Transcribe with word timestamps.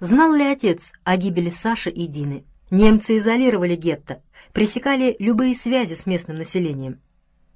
Знал 0.00 0.32
ли 0.34 0.44
отец 0.44 0.92
о 1.04 1.16
гибели 1.16 1.50
Саши 1.50 1.90
и 1.90 2.06
Дины? 2.06 2.44
Немцы 2.70 3.16
изолировали 3.16 3.76
гетто, 3.76 4.22
пресекали 4.52 5.16
любые 5.18 5.54
связи 5.54 5.94
с 5.94 6.04
местным 6.04 6.36
населением. 6.36 7.00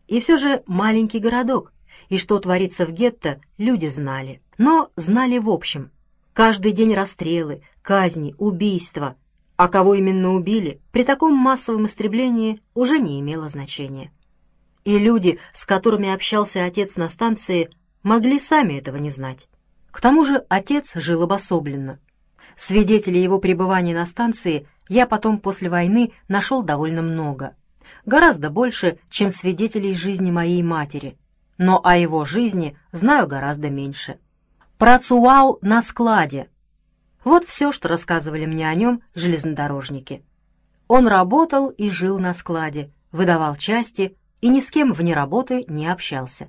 И 0.06 0.20
все 0.20 0.36
же 0.36 0.62
маленький 0.66 1.18
городок, 1.18 1.72
и 2.08 2.18
что 2.18 2.38
творится 2.38 2.86
в 2.86 2.92
гетто, 2.92 3.40
люди 3.58 3.86
знали. 3.86 4.40
Но 4.56 4.90
знали 4.96 5.38
в 5.38 5.50
общем. 5.50 5.90
Каждый 6.32 6.72
день 6.72 6.94
расстрелы, 6.94 7.62
казни, 7.82 8.34
убийства. 8.38 9.16
А 9.56 9.68
кого 9.68 9.94
именно 9.94 10.32
убили, 10.32 10.80
при 10.90 11.04
таком 11.04 11.34
массовом 11.34 11.86
истреблении 11.86 12.60
уже 12.74 12.98
не 12.98 13.20
имело 13.20 13.48
значения. 13.48 14.10
И 14.84 14.98
люди, 14.98 15.38
с 15.52 15.66
которыми 15.66 16.08
общался 16.08 16.64
отец 16.64 16.96
на 16.96 17.08
станции, 17.10 17.68
могли 18.02 18.38
сами 18.38 18.74
этого 18.74 18.96
не 18.96 19.10
знать. 19.10 19.48
К 19.90 20.00
тому 20.00 20.24
же 20.24 20.44
отец 20.48 20.94
жил 20.94 21.22
обособленно. 21.22 21.98
Свидетелей 22.56 23.22
его 23.22 23.38
пребывания 23.38 23.94
на 23.94 24.06
станции 24.06 24.66
я 24.88 25.06
потом 25.06 25.38
после 25.38 25.70
войны 25.70 26.12
нашел 26.28 26.62
довольно 26.62 27.02
много. 27.02 27.54
Гораздо 28.06 28.50
больше, 28.50 28.98
чем 29.08 29.30
свидетелей 29.30 29.94
жизни 29.94 30.30
моей 30.30 30.62
матери. 30.62 31.16
Но 31.58 31.80
о 31.84 31.96
его 31.96 32.24
жизни 32.24 32.76
знаю 32.92 33.26
гораздо 33.26 33.68
меньше. 33.68 34.18
Працуал 34.78 35.58
на 35.60 35.82
складе. 35.82 36.48
Вот 37.22 37.44
все, 37.44 37.70
что 37.70 37.88
рассказывали 37.88 38.46
мне 38.46 38.68
о 38.68 38.74
нем 38.74 39.02
железнодорожники. 39.14 40.24
Он 40.88 41.06
работал 41.06 41.68
и 41.68 41.90
жил 41.90 42.18
на 42.18 42.32
складе, 42.32 42.90
выдавал 43.12 43.56
части 43.56 44.16
и 44.40 44.48
ни 44.48 44.60
с 44.60 44.70
кем 44.70 44.92
вне 44.92 45.14
работы 45.14 45.64
не 45.68 45.86
общался. 45.86 46.48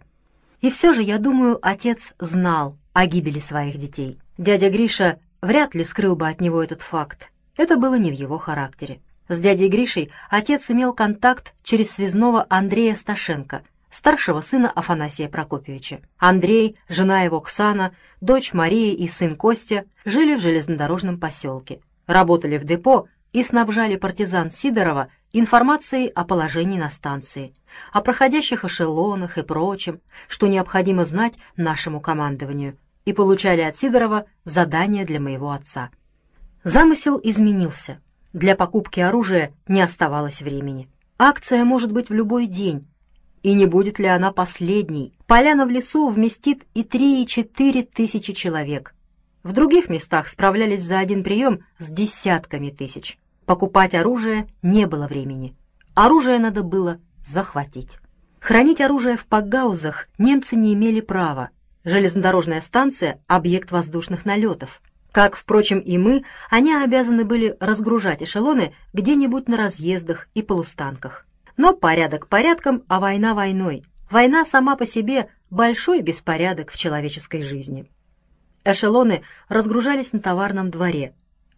И 0.61 0.69
все 0.69 0.93
же, 0.93 1.03
я 1.03 1.17
думаю, 1.17 1.59
отец 1.61 2.13
знал 2.19 2.77
о 2.93 3.05
гибели 3.05 3.39
своих 3.39 3.77
детей. 3.77 4.19
Дядя 4.37 4.69
Гриша 4.69 5.19
вряд 5.41 5.75
ли 5.75 5.83
скрыл 5.83 6.15
бы 6.15 6.27
от 6.27 6.41
него 6.41 6.63
этот 6.63 6.81
факт. 6.81 7.29
Это 7.57 7.77
было 7.77 7.95
не 7.95 8.11
в 8.11 8.13
его 8.13 8.37
характере. 8.37 9.01
С 9.27 9.39
дядей 9.39 9.69
Гришей 9.69 10.11
отец 10.29 10.69
имел 10.69 10.93
контакт 10.93 11.53
через 11.63 11.91
связного 11.91 12.45
Андрея 12.49 12.95
Сташенко, 12.95 13.63
старшего 13.89 14.41
сына 14.41 14.69
Афанасия 14.69 15.29
Прокопьевича. 15.29 16.01
Андрей, 16.17 16.77
жена 16.89 17.21
его 17.21 17.39
Ксана, 17.39 17.95
дочь 18.19 18.53
Мария 18.53 18.93
и 18.93 19.07
сын 19.07 19.35
Костя 19.35 19.85
жили 20.05 20.35
в 20.35 20.41
железнодорожном 20.41 21.19
поселке, 21.19 21.81
работали 22.07 22.57
в 22.57 22.65
депо 22.65 23.07
и 23.31 23.43
снабжали 23.43 23.95
партизан 23.95 24.51
Сидорова 24.51 25.09
информацией 25.33 26.09
о 26.09 26.25
положении 26.25 26.77
на 26.77 26.89
станции, 26.89 27.53
о 27.93 28.01
проходящих 28.01 28.65
эшелонах 28.65 29.37
и 29.37 29.43
прочем, 29.43 30.01
что 30.27 30.47
необходимо 30.47 31.05
знать 31.05 31.33
нашему 31.55 32.01
командованию, 32.01 32.77
и 33.05 33.13
получали 33.13 33.61
от 33.61 33.75
Сидорова 33.75 34.25
задания 34.43 35.05
для 35.05 35.19
моего 35.19 35.51
отца. 35.51 35.89
Замысел 36.63 37.19
изменился. 37.23 37.99
Для 38.33 38.55
покупки 38.55 38.99
оружия 38.99 39.53
не 39.67 39.81
оставалось 39.81 40.41
времени. 40.41 40.89
Акция 41.17 41.65
может 41.65 41.91
быть 41.91 42.09
в 42.09 42.13
любой 42.13 42.47
день. 42.47 42.87
И 43.43 43.53
не 43.53 43.65
будет 43.65 43.97
ли 43.99 44.05
она 44.05 44.31
последней? 44.31 45.13
Поляна 45.25 45.65
в 45.65 45.69
лесу 45.69 46.07
вместит 46.09 46.63
и 46.73 46.83
три, 46.83 47.23
и 47.23 47.27
четыре 47.27 47.83
тысячи 47.83 48.33
человек. 48.33 48.93
В 49.43 49.53
других 49.53 49.89
местах 49.89 50.27
справлялись 50.27 50.83
за 50.83 50.99
один 50.99 51.23
прием 51.23 51.61
с 51.79 51.89
десятками 51.89 52.69
тысяч. 52.69 53.17
Покупать 53.45 53.95
оружие 53.95 54.47
не 54.61 54.85
было 54.85 55.07
времени. 55.07 55.55
Оружие 55.95 56.37
надо 56.37 56.61
было 56.61 56.99
захватить. 57.25 57.97
Хранить 58.39 58.81
оружие 58.81 59.17
в 59.17 59.25
пакгаузах 59.25 60.07
немцы 60.17 60.55
не 60.55 60.73
имели 60.73 61.01
права. 61.01 61.49
Железнодорожная 61.83 62.61
станция— 62.61 63.19
объект 63.27 63.71
воздушных 63.71 64.23
налетов. 64.23 64.81
Как, 65.11 65.35
впрочем, 65.35 65.79
и 65.79 65.97
мы, 65.97 66.23
они 66.49 66.73
обязаны 66.73 67.25
были 67.25 67.57
разгружать 67.59 68.21
эшелоны 68.21 68.73
где-нибудь 68.93 69.47
на 69.47 69.57
разъездах 69.57 70.27
и 70.33 70.41
полустанках. 70.41 71.25
Но 71.57 71.73
порядок 71.73 72.27
порядком, 72.27 72.83
а 72.87 72.99
война 72.99 73.33
войной. 73.33 73.83
Война 74.09 74.45
сама 74.45 74.75
по 74.75 74.85
себе— 74.85 75.29
большой 75.49 76.01
беспорядок 76.01 76.71
в 76.71 76.77
человеческой 76.77 77.41
жизни. 77.41 77.89
Эшелоны 78.63 79.23
разгружались 79.49 80.13
на 80.13 80.19
товарном 80.19 80.69
дворе. 80.69 81.13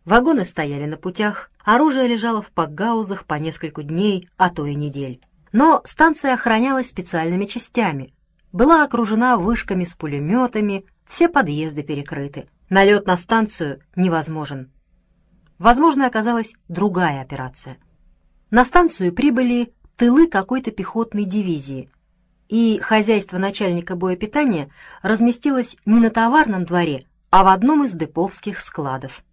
Вагоны 0.06 0.46
стояли 0.46 0.86
на 0.86 0.98
путях, 0.98 1.52
оружие 1.64 2.08
лежало 2.08 2.42
в 2.42 2.50
пакгаузах 2.52 3.26
по 3.26 3.36
несколько 3.36 3.84
дней, 3.84 4.28
а 4.38 4.50
то 4.50 4.66
и 4.66 4.74
недель. 4.74 5.22
Но 5.52 5.82
станция 5.86 6.34
охранялась 6.34 6.88
специальными 6.88 7.46
частями, 7.46 8.14
была 8.54 8.84
окружена 8.84 9.36
вышками 9.36 9.84
с 9.84 9.96
пулеметами, 9.96 10.86
все 11.06 11.28
подъезды 11.28 11.84
перекрыты. 11.84 12.48
Налет 12.70 13.08
на 13.08 13.18
станцию 13.18 13.82
невозможен. 13.96 14.72
Возможно, 15.58 16.08
оказалась 16.08 16.54
другая 16.70 17.22
операция. 17.22 17.78
На 18.52 18.64
станцию 18.64 19.14
прибыли 19.14 19.74
тылы 19.98 20.28
какой-то 20.28 20.72
пехотной 20.72 21.26
дивизии, 21.26 21.90
и 22.48 22.80
хозяйство 22.80 23.38
начальника 23.38 23.96
боепитания 23.96 24.70
разместилось 25.02 25.76
не 25.86 26.00
на 26.00 26.10
товарном 26.10 26.66
дворе, 26.66 27.04
а 27.32 27.44
в 27.44 27.48
одном 27.48 27.84
из 27.84 27.94
деповских 27.94 28.60
складов. 28.60 29.24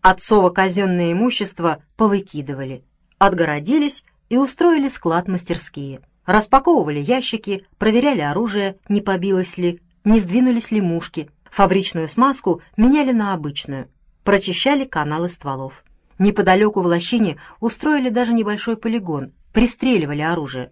Отцово 0.00 0.50
казенное 0.50 1.12
имущество 1.12 1.82
повыкидывали, 1.96 2.84
отгородились 3.18 4.02
и 4.28 4.36
устроили 4.36 4.88
склад-мастерские. 4.88 6.00
Распаковывали 6.30 7.00
ящики, 7.00 7.66
проверяли 7.76 8.20
оружие, 8.20 8.76
не 8.88 9.00
побилось 9.00 9.58
ли, 9.58 9.80
не 10.04 10.20
сдвинулись 10.20 10.70
ли 10.70 10.80
мушки. 10.80 11.28
Фабричную 11.50 12.08
смазку 12.08 12.62
меняли 12.76 13.10
на 13.10 13.34
обычную. 13.34 13.88
Прочищали 14.22 14.84
каналы 14.84 15.28
стволов. 15.28 15.82
Неподалеку 16.20 16.82
в 16.82 16.86
лощине 16.86 17.38
устроили 17.58 18.10
даже 18.10 18.32
небольшой 18.32 18.76
полигон, 18.76 19.32
пристреливали 19.52 20.20
оружие. 20.20 20.70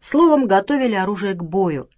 Словом, 0.00 0.46
готовили 0.46 0.96
оружие 0.96 1.32
к 1.32 1.42
бою. 1.42 1.88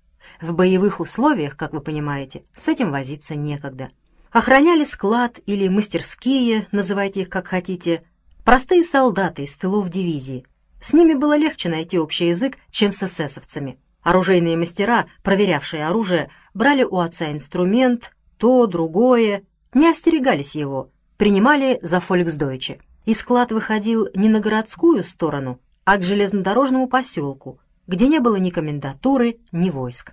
В 0.41 0.55
боевых 0.55 1.01
условиях, 1.01 1.57
как 1.57 1.73
вы 1.73 1.81
понимаете, 1.81 2.45
с 2.55 2.69
этим 2.69 2.93
возиться 2.93 3.35
некогда. 3.35 3.89
Охраняли 4.31 4.85
склад 4.85 5.41
или 5.45 5.67
мастерские, 5.67 6.69
называйте 6.71 7.23
их 7.23 7.31
как 7.31 7.49
хотите, 7.49 8.05
простые 8.45 8.85
солдаты 8.85 9.43
из 9.43 9.57
тылов 9.57 9.89
дивизии, 9.89 10.47
с 10.83 10.93
ними 10.93 11.15
было 11.15 11.37
легче 11.37 11.69
найти 11.69 11.99
общий 11.99 12.29
язык, 12.29 12.59
чем 12.71 12.93
с 12.93 13.03
эсэсовцами. 13.03 13.79
Оружейные 14.03 14.57
мастера, 14.57 15.07
проверявшие 15.23 15.87
оружие, 15.87 16.29
брали 16.55 16.83
у 16.83 16.99
отца 16.99 17.31
инструмент, 17.31 18.13
то, 18.37 18.67
другое, 18.67 19.45
не 19.75 19.89
остерегались 19.89 20.57
его, 20.57 20.91
принимали 21.17 21.79
за 21.83 22.01
фольксдойче. 22.01 22.81
И 23.05 23.15
склад 23.15 23.53
выходил 23.53 24.09
не 24.15 24.29
на 24.29 24.41
городскую 24.41 25.05
сторону, 25.05 25.61
а 25.85 25.97
к 25.99 26.03
железнодорожному 26.03 26.89
поселку, 26.89 27.61
где 27.87 28.09
не 28.09 28.19
было 28.19 28.37
ни 28.37 28.51
комендатуры, 28.51 29.39
ни 29.53 29.71
войск. 29.71 30.13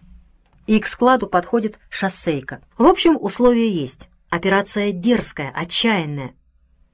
И 0.67 0.79
к 0.79 0.87
складу 0.87 1.27
подходит 1.27 1.79
шоссейка. 1.89 2.61
В 2.77 2.85
общем, 2.85 3.17
условия 3.19 3.69
есть. 3.69 4.07
Операция 4.29 4.91
дерзкая, 4.91 5.51
отчаянная. 5.55 6.35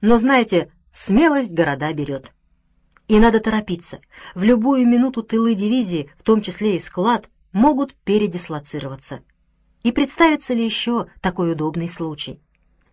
Но, 0.00 0.16
знаете, 0.16 0.70
смелость 0.92 1.52
города 1.52 1.92
берет. 1.92 2.32
И 3.08 3.18
надо 3.18 3.40
торопиться. 3.40 4.00
В 4.34 4.42
любую 4.42 4.86
минуту 4.86 5.22
тылы 5.22 5.54
дивизии, 5.54 6.10
в 6.18 6.22
том 6.22 6.42
числе 6.42 6.76
и 6.76 6.80
склад, 6.80 7.28
могут 7.52 7.94
передислоцироваться. 7.94 9.20
И 9.82 9.92
представится 9.92 10.52
ли 10.54 10.64
еще 10.64 11.06
такой 11.20 11.52
удобный 11.52 11.88
случай? 11.88 12.40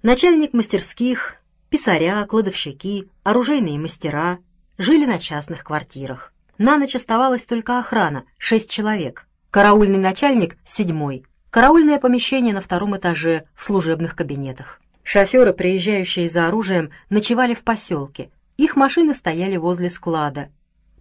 Начальник 0.03 0.53
мастерских, 0.53 1.37
писаря, 1.69 2.23
кладовщики, 2.25 3.09
оружейные 3.23 3.79
мастера 3.79 4.39
жили 4.77 5.05
на 5.05 5.17
частных 5.17 5.63
квартирах. 5.63 6.33
На 6.57 6.77
ночь 6.77 6.95
оставалась 6.95 7.45
только 7.45 7.79
охрана, 7.79 8.25
шесть 8.37 8.69
человек. 8.69 9.27
Караульный 9.49 9.97
начальник— 9.97 10.57
седьмой. 10.65 11.25
Караульное 11.49 11.99
помещение 11.99 12.53
на 12.53 12.61
втором 12.61 12.95
этаже 12.95 13.45
в 13.55 13.63
служебных 13.63 14.15
кабинетах. 14.15 14.79
Шоферы, 15.03 15.53
приезжающие 15.53 16.29
за 16.29 16.47
оружием, 16.47 16.91
ночевали 17.09 17.53
в 17.53 17.63
поселке, 17.63 18.29
их 18.63 18.75
машины 18.75 19.13
стояли 19.13 19.57
возле 19.57 19.89
склада. 19.89 20.49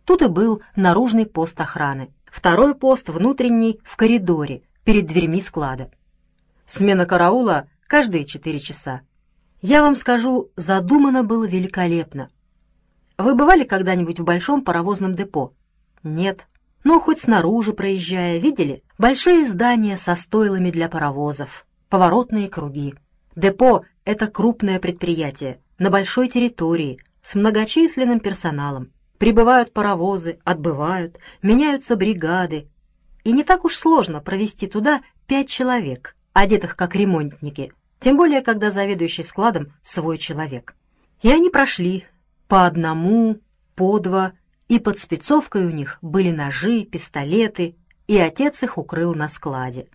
Тут 0.04 0.22
и 0.22 0.26
был 0.26 0.62
наружный 0.74 1.26
пост 1.26 1.60
охраны. 1.60 2.12
Второй 2.26 2.74
пост 2.74 3.08
внутренний 3.08 3.80
в 3.84 3.96
коридоре, 3.96 4.62
перед 4.84 5.06
дверьми 5.06 5.40
склада. 5.40 5.90
Смена 6.66 7.06
караула 7.06 7.68
каждые 7.86 8.24
четыре 8.24 8.58
часа. 8.58 9.02
Я 9.60 9.82
вам 9.82 9.94
скажу, 9.94 10.50
задумано 10.56 11.22
было 11.22 11.44
великолепно. 11.44 12.30
Вы 13.16 13.34
бывали 13.34 13.64
когда-нибудь 13.64 14.18
в 14.18 14.24
большом 14.24 14.64
паровозном 14.64 15.14
депо? 15.14 15.52
Нет. 16.02 16.46
Но 16.82 16.98
хоть 16.98 17.20
снаружи 17.20 17.72
проезжая, 17.72 18.38
видели? 18.38 18.82
Большие 18.98 19.46
здания 19.46 19.96
со 19.96 20.16
стойлами 20.16 20.70
для 20.70 20.88
паровозов, 20.88 21.64
поворотные 21.88 22.48
круги. 22.48 22.94
Депо— 23.36 23.84
это 24.04 24.26
крупное 24.26 24.80
предприятие, 24.80 25.60
на 25.78 25.90
большой 25.90 26.28
территории, 26.28 26.98
с 27.22 27.34
многочисленным 27.34 28.20
персоналом. 28.20 28.92
Прибывают 29.18 29.72
паровозы, 29.72 30.38
отбывают, 30.44 31.18
меняются 31.42 31.96
бригады. 31.96 32.68
И 33.24 33.32
не 33.32 33.44
так 33.44 33.64
уж 33.64 33.76
сложно 33.76 34.20
провести 34.20 34.66
туда 34.66 35.02
пять 35.26 35.48
человек, 35.48 36.16
одетых 36.32 36.76
как 36.76 36.96
ремонтники, 36.96 37.72
тем 38.00 38.16
более, 38.16 38.42
когда 38.42 38.70
заведующий 38.70 39.22
складом 39.22 39.72
свой 39.82 40.18
человек. 40.18 40.74
И 41.22 41.30
они 41.30 41.50
прошли 41.50 42.04
по 42.48 42.66
одному, 42.66 43.38
по 43.76 43.98
два, 44.00 44.32
и 44.68 44.78
под 44.78 44.98
спецовкой 44.98 45.66
у 45.66 45.70
них 45.70 45.98
были 46.02 46.30
ножи, 46.30 46.84
пистолеты, 46.84 47.76
и 48.08 48.18
отец 48.18 48.62
их 48.62 48.76
укрыл 48.76 49.14
на 49.14 49.28
складе. 49.28 49.86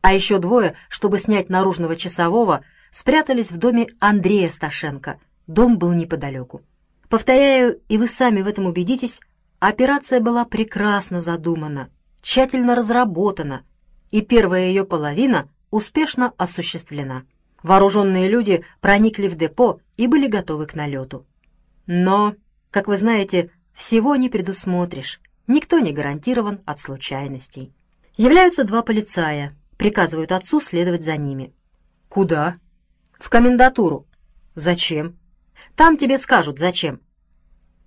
А 0.00 0.12
еще 0.12 0.38
двое, 0.38 0.74
чтобы 0.88 1.18
снять 1.18 1.48
наружного 1.48 1.96
часового, 1.96 2.64
спрятались 2.90 3.50
в 3.50 3.58
доме 3.58 3.88
Андрея 4.00 4.50
Сташенко. 4.50 5.20
Дом 5.48 5.78
был 5.78 5.92
неподалеку. 5.92 6.62
Повторяю, 7.08 7.80
и 7.88 7.96
вы 7.96 8.06
сами 8.06 8.42
в 8.42 8.46
этом 8.46 8.66
убедитесь, 8.66 9.18
операция 9.58 10.20
была 10.20 10.44
прекрасно 10.44 11.20
задумана, 11.20 11.88
тщательно 12.20 12.74
разработана, 12.74 13.64
и 14.10 14.20
первая 14.20 14.66
ее 14.66 14.84
половина 14.84 15.48
успешно 15.70 16.34
осуществлена. 16.36 17.24
Вооруженные 17.62 18.28
люди 18.28 18.62
проникли 18.82 19.26
в 19.26 19.36
депо 19.36 19.80
и 19.96 20.06
были 20.06 20.28
готовы 20.28 20.66
к 20.66 20.74
налету. 20.74 21.26
Но, 21.86 22.34
как 22.70 22.86
вы 22.86 22.98
знаете, 22.98 23.50
всего 23.72 24.16
не 24.16 24.28
предусмотришь, 24.28 25.18
никто 25.46 25.78
не 25.78 25.92
гарантирован 25.92 26.60
от 26.66 26.78
случайностей. 26.78 27.72
Являются 28.18 28.64
два 28.64 28.82
полицая, 28.82 29.56
приказывают 29.78 30.30
отцу 30.30 30.60
следовать 30.60 31.04
за 31.04 31.16
ними. 31.16 31.54
«Куда?» 32.10 32.58
«В 33.18 33.30
комендатуру». 33.30 34.06
«Зачем?» 34.54 35.16
«Там 35.78 35.96
тебе 35.96 36.18
скажут, 36.18 36.58
зачем». 36.58 37.00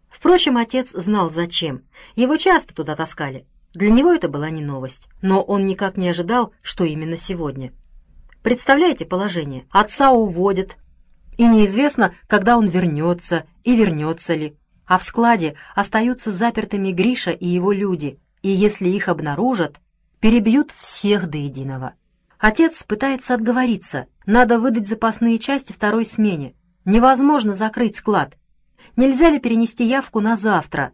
Впрочем, 0.09 0.55
отец 0.55 0.91
знал, 0.91 1.29
зачем. 1.29 1.81
Его 2.15 2.37
часто 2.37 2.73
туда 2.73 2.95
таскали. 2.95 3.45
Для 3.73 3.89
него 3.91 4.13
это 4.13 4.29
была 4.29 4.49
не 4.49 4.63
новость, 4.63 5.09
но 5.21 5.41
он 5.41 5.65
никак 5.65 5.97
не 5.97 6.07
ожидал, 6.07 6.53
что 6.63 6.85
именно 6.85 7.17
сегодня. 7.17 7.73
Представляете 8.43 9.05
положение? 9.05 9.65
Отца 9.71 10.11
уводят, 10.11 10.77
и 11.37 11.45
неизвестно, 11.45 12.15
когда 12.27 12.57
он 12.57 12.69
вернется 12.69 13.45
и 13.65 13.75
вернется 13.75 14.35
ли. 14.35 14.55
А 14.85 14.97
в 14.97 15.03
складе 15.03 15.57
остаются 15.75 16.31
запертыми 16.31 16.93
Гриша 16.93 17.31
и 17.31 17.45
его 17.45 17.73
люди, 17.73 18.21
и 18.41 18.47
если 18.47 18.87
их 18.87 19.09
обнаружат, 19.09 19.81
перебьют 20.21 20.71
всех 20.71 21.29
до 21.29 21.39
единого. 21.39 21.95
Отец 22.39 22.83
пытается 22.83 23.33
отговориться, 23.33 24.05
надо 24.25 24.59
выдать 24.59 24.87
запасные 24.87 25.39
части 25.39 25.73
второй 25.73 26.05
смене. 26.05 26.55
Невозможно 26.85 27.53
закрыть 27.53 27.95
склад. 27.95 28.37
Нельзя 28.97 29.29
ли 29.29 29.39
перенести 29.39 29.85
явку 29.85 30.19
на 30.19 30.35
завтра? 30.35 30.93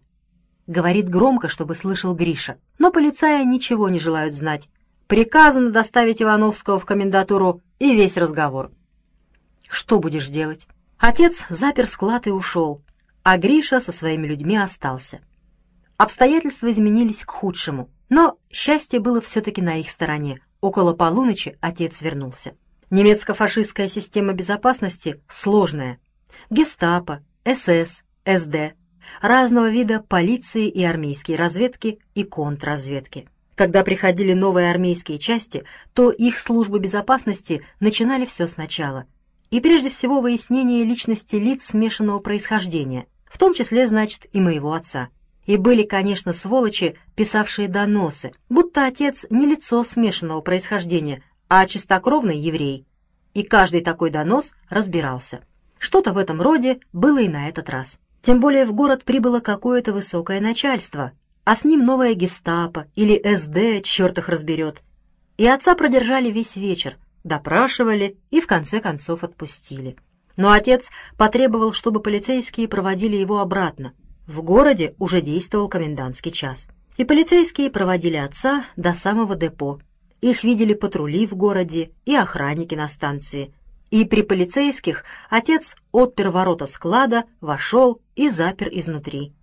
Говорит 0.68 1.10
громко, 1.10 1.48
чтобы 1.48 1.76
слышал 1.76 2.14
Гриша. 2.14 2.58
Но 2.78 2.92
полицаи 2.92 3.44
ничего 3.44 3.88
не 3.90 4.00
желают 4.00 4.34
знать. 4.34 4.68
Приказано 5.08 5.72
доставить 5.72 6.22
Ивановского 6.22 6.80
в 6.80 6.86
комендатуру 6.86 7.62
и 7.80 7.96
весь 7.96 8.18
разговор. 8.18 8.72
Что 9.70 10.00
будешь 10.00 10.28
делать? 10.28 10.68
Отец 10.98 11.46
запер 11.50 11.88
склад 11.88 12.28
и 12.28 12.32
ушел, 12.32 12.82
а 13.24 13.38
Гриша 13.38 13.80
со 13.80 13.92
своими 13.92 14.28
людьми 14.28 14.58
остался. 14.58 15.22
Обстоятельства 15.96 16.70
изменились 16.70 17.24
к 17.24 17.32
худшему, 17.32 17.90
но 18.10 18.38
счастье 18.50 19.00
было 19.00 19.22
все-таки 19.22 19.62
на 19.62 19.80
их 19.80 19.90
стороне. 19.90 20.42
Около 20.60 20.94
полуночи 20.94 21.58
отец 21.62 22.02
вернулся. 22.02 22.56
Немецко-фашистская 22.90 23.90
система 23.90 24.32
безопасности 24.32 25.22
сложная. 25.28 26.00
Гестапо, 26.50 27.22
СС, 27.46 28.04
СД, 28.26 28.76
разного 29.22 29.70
вида 29.70 30.00
полиции 30.00 30.70
и 30.70 30.84
армейские 30.84 31.38
разведки 31.38 32.00
и 32.16 32.24
контрразведки. 32.24 33.28
Когда 33.56 33.84
приходили 33.84 34.32
новые 34.32 34.72
армейские 34.72 35.20
части, 35.20 35.66
то 35.94 36.12
их 36.12 36.40
службы 36.40 36.80
безопасности 36.80 37.62
начинали 37.82 38.26
все 38.26 38.48
сначала. 38.48 39.06
И 39.50 39.60
прежде 39.60 39.90
всего 39.90 40.22
выяснение 40.22 40.86
личности 40.86 41.36
лиц 41.36 41.66
смешанного 41.66 42.20
происхождения, 42.20 43.08
в 43.26 43.38
том 43.38 43.54
числе, 43.54 43.88
значит, 43.88 44.28
и 44.32 44.40
моего 44.40 44.74
отца. 44.74 45.10
И 45.46 45.58
были, 45.58 45.84
конечно, 45.84 46.34
сволочи, 46.34 46.98
писавшие 47.16 47.68
доносы, 47.68 48.32
будто 48.48 48.86
отец 48.86 49.26
не 49.30 49.46
лицо 49.46 49.84
смешанного 49.84 50.42
происхождения, 50.42 51.24
а 51.50 51.66
чистокровный 51.66 52.38
еврей. 52.38 52.86
И 53.34 53.44
каждый 53.44 53.82
такой 53.82 54.10
донос 54.10 54.54
разбирался. 54.70 55.42
Что-то 55.80 56.14
в 56.14 56.18
этом 56.18 56.42
роде 56.42 56.80
было 56.94 57.20
и 57.20 57.28
на 57.28 57.50
этот 57.50 57.70
раз. 57.70 58.00
Тем 58.24 58.40
более 58.40 58.66
в 58.66 58.74
город 58.74 59.04
прибыло 59.04 59.40
какое-то 59.40 59.94
высокое 59.94 60.42
начальство, 60.42 61.14
а 61.44 61.56
с 61.56 61.64
ним 61.64 61.86
новая 61.86 62.14
гестапо 62.14 62.88
или 62.96 63.22
СД, 63.36 63.86
черт 63.86 64.18
их 64.18 64.28
разберет. 64.28 64.84
И 65.38 65.48
отца 65.48 65.76
продержали 65.76 66.32
весь 66.32 66.56
вечер, 66.56 66.98
допрашивали 67.24 68.18
и 68.32 68.42
в 68.42 68.48
конце 68.48 68.80
концов 68.80 69.24
отпустили. 69.24 69.96
Но 70.36 70.52
отец 70.52 70.90
потребовал, 71.18 71.74
чтобы 71.74 72.02
полицейские 72.02 72.68
проводили 72.68 73.16
его 73.16 73.40
обратно. 73.40 73.94
В 74.28 74.42
городе 74.42 74.96
уже 75.00 75.22
действовал 75.22 75.70
комендантский 75.70 76.32
час. 76.32 76.68
И 76.98 77.06
полицейские 77.06 77.70
проводили 77.70 78.18
отца 78.18 78.66
до 78.76 78.94
самого 78.94 79.36
депо. 79.36 79.80
Их 80.22 80.44
видели 80.44 80.74
патрули 80.74 81.28
в 81.28 81.36
городе 81.36 81.92
и 82.06 82.16
охранники 82.16 82.76
на 82.76 82.88
станции, 82.88 83.54
и 83.90 84.04
при 84.04 84.22
полицейских 84.22 85.04
отец 85.30 85.76
отпер 85.92 86.30
ворота 86.30 86.66
склада, 86.66 87.26
вошел 87.40 88.02
и 88.16 88.30
запер 88.30 88.70
изнутри. 88.72 89.34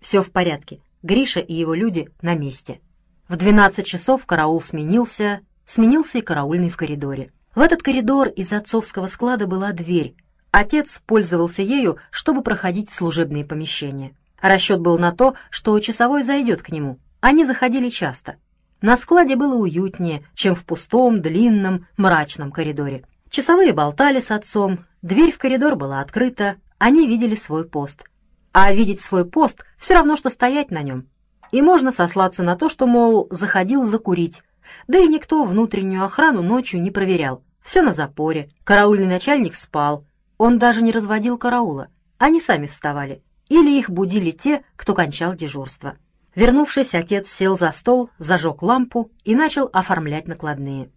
Все 0.00 0.22
в 0.22 0.30
порядке. 0.30 0.80
Гриша 1.02 1.40
и 1.40 1.54
его 1.54 1.74
люди 1.74 2.08
на 2.22 2.34
месте. 2.34 2.80
В 3.28 3.36
12 3.36 3.86
часов 3.86 4.26
караул 4.26 4.60
сменился, 4.60 5.40
сменился 5.64 6.18
и 6.18 6.22
караульный 6.22 6.70
в 6.70 6.76
коридоре. 6.76 7.32
В 7.54 7.60
этот 7.60 7.82
коридор 7.82 8.28
из 8.28 8.52
отцовского 8.52 9.06
склада 9.06 9.46
была 9.46 9.72
дверь. 9.72 10.16
Отец 10.50 11.02
пользовался 11.06 11.62
ею, 11.62 11.98
чтобы 12.10 12.42
проходить 12.42 12.90
в 12.90 12.94
служебные 12.94 13.44
помещения. 13.44 14.16
Расчет 14.40 14.80
был 14.80 14.98
на 14.98 15.12
то, 15.12 15.34
что 15.50 15.78
часовой 15.80 16.22
зайдет 16.22 16.62
к 16.62 16.70
нему. 16.70 16.98
Они 17.20 17.44
заходили 17.44 17.88
часто. 17.88 18.36
На 18.80 18.96
складе 18.96 19.36
было 19.36 19.54
уютнее, 19.54 20.24
чем 20.34 20.54
в 20.54 20.64
пустом, 20.64 21.22
длинном, 21.22 21.86
мрачном 21.96 22.52
коридоре. 22.52 23.04
Часовые 23.30 23.72
болтали 23.72 24.20
с 24.20 24.30
отцом, 24.30 24.84
дверь 25.02 25.32
в 25.32 25.38
коридор 25.38 25.76
была 25.76 26.00
открыта, 26.00 26.56
они 26.78 27.06
видели 27.06 27.34
свой 27.34 27.66
пост. 27.66 28.04
А 28.52 28.72
видеть 28.72 29.00
свой 29.00 29.24
пост 29.24 29.64
все 29.78 29.94
равно, 29.94 30.16
что 30.16 30.30
стоять 30.30 30.70
на 30.70 30.82
нем. 30.82 31.08
И 31.52 31.62
можно 31.62 31.92
сослаться 31.92 32.42
на 32.42 32.56
то, 32.56 32.68
что, 32.68 32.86
мол, 32.86 33.28
заходил 33.30 33.84
закурить. 33.84 34.42
Да 34.88 34.98
и 34.98 35.06
никто 35.06 35.44
внутреннюю 35.44 36.04
охрану 36.04 36.42
ночью 36.42 36.80
не 36.80 36.90
проверял. 36.90 37.42
Все 37.62 37.82
на 37.82 37.92
запоре. 37.92 38.50
Караульный 38.64 39.06
начальник 39.06 39.54
спал. 39.54 40.06
Он 40.38 40.58
даже 40.58 40.82
не 40.82 40.92
разводил 40.92 41.38
караула. 41.38 41.88
Они 42.18 42.40
сами 42.40 42.66
вставали. 42.66 43.22
Или 43.48 43.78
их 43.78 43.90
будили 43.90 44.32
те, 44.32 44.64
кто 44.76 44.94
кончал 44.94 45.34
дежурство. 45.34 45.96
Вернувшись, 46.36 46.94
отец 46.94 47.28
сел 47.28 47.58
за 47.58 47.72
стол, 47.72 48.10
зажег 48.18 48.62
лампу 48.62 49.10
и 49.24 49.34
начал 49.34 49.68
оформлять 49.72 50.28
накладные 50.28 50.90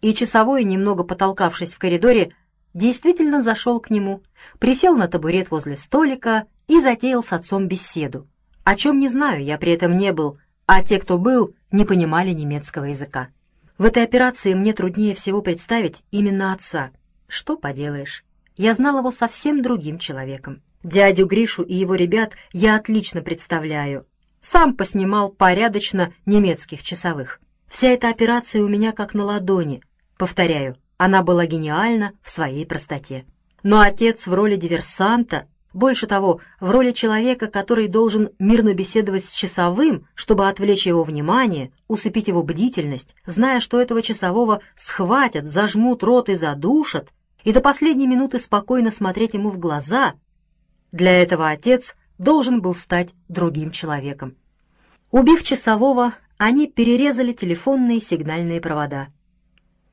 и 0.00 0.14
часовой, 0.14 0.64
немного 0.64 1.04
потолкавшись 1.04 1.74
в 1.74 1.78
коридоре, 1.78 2.32
действительно 2.74 3.40
зашел 3.40 3.80
к 3.80 3.90
нему, 3.90 4.22
присел 4.58 4.94
на 4.94 5.08
табурет 5.08 5.50
возле 5.50 5.76
столика 5.76 6.44
и 6.68 6.80
затеял 6.80 7.22
с 7.22 7.32
отцом 7.32 7.66
беседу. 7.66 8.28
О 8.64 8.76
чем 8.76 8.98
не 8.98 9.08
знаю, 9.08 9.42
я 9.42 9.58
при 9.58 9.72
этом 9.72 9.96
не 9.96 10.12
был, 10.12 10.38
а 10.66 10.82
те, 10.82 10.98
кто 10.98 11.18
был, 11.18 11.54
не 11.70 11.84
понимали 11.84 12.30
немецкого 12.30 12.84
языка. 12.84 13.28
В 13.78 13.84
этой 13.84 14.02
операции 14.04 14.54
мне 14.54 14.72
труднее 14.72 15.14
всего 15.14 15.42
представить 15.42 16.02
именно 16.10 16.52
отца. 16.52 16.90
Что 17.28 17.56
поделаешь, 17.56 18.24
я 18.56 18.74
знал 18.74 18.98
его 18.98 19.10
совсем 19.10 19.62
другим 19.62 19.98
человеком. 19.98 20.62
Дядю 20.82 21.26
Гришу 21.26 21.62
и 21.62 21.74
его 21.74 21.94
ребят 21.94 22.32
я 22.52 22.76
отлично 22.76 23.22
представляю. 23.22 24.04
Сам 24.40 24.74
поснимал 24.74 25.30
порядочно 25.30 26.12
немецких 26.24 26.82
часовых. 26.82 27.40
Вся 27.68 27.88
эта 27.88 28.08
операция 28.08 28.62
у 28.62 28.68
меня 28.68 28.92
как 28.92 29.14
на 29.14 29.24
ладони. 29.24 29.82
Повторяю, 30.16 30.76
она 30.96 31.22
была 31.22 31.46
гениальна 31.46 32.12
в 32.22 32.30
своей 32.30 32.64
простоте. 32.64 33.26
Но 33.62 33.80
отец 33.80 34.26
в 34.26 34.32
роли 34.32 34.56
диверсанта, 34.56 35.46
больше 35.74 36.06
того, 36.06 36.40
в 36.60 36.70
роли 36.70 36.92
человека, 36.92 37.48
который 37.48 37.88
должен 37.88 38.30
мирно 38.38 38.72
беседовать 38.72 39.26
с 39.26 39.32
часовым, 39.32 40.06
чтобы 40.14 40.48
отвлечь 40.48 40.86
его 40.86 41.02
внимание, 41.02 41.70
усыпить 41.86 42.28
его 42.28 42.42
бдительность, 42.42 43.14
зная, 43.26 43.60
что 43.60 43.80
этого 43.80 44.00
часового 44.00 44.60
схватят, 44.74 45.46
зажмут 45.46 46.02
рот 46.02 46.28
и 46.28 46.34
задушат, 46.34 47.10
и 47.44 47.52
до 47.52 47.60
последней 47.60 48.06
минуты 48.06 48.38
спокойно 48.38 48.90
смотреть 48.90 49.34
ему 49.34 49.50
в 49.50 49.58
глаза, 49.58 50.14
для 50.92 51.22
этого 51.22 51.50
отец 51.50 51.94
должен 52.18 52.60
был 52.60 52.74
стать 52.74 53.14
другим 53.28 53.70
человеком. 53.70 54.36
Убив 55.10 55.42
часового, 55.42 56.14
они 56.38 56.66
перерезали 56.66 57.32
телефонные 57.32 58.00
сигнальные 58.00 58.60
провода. 58.60 59.08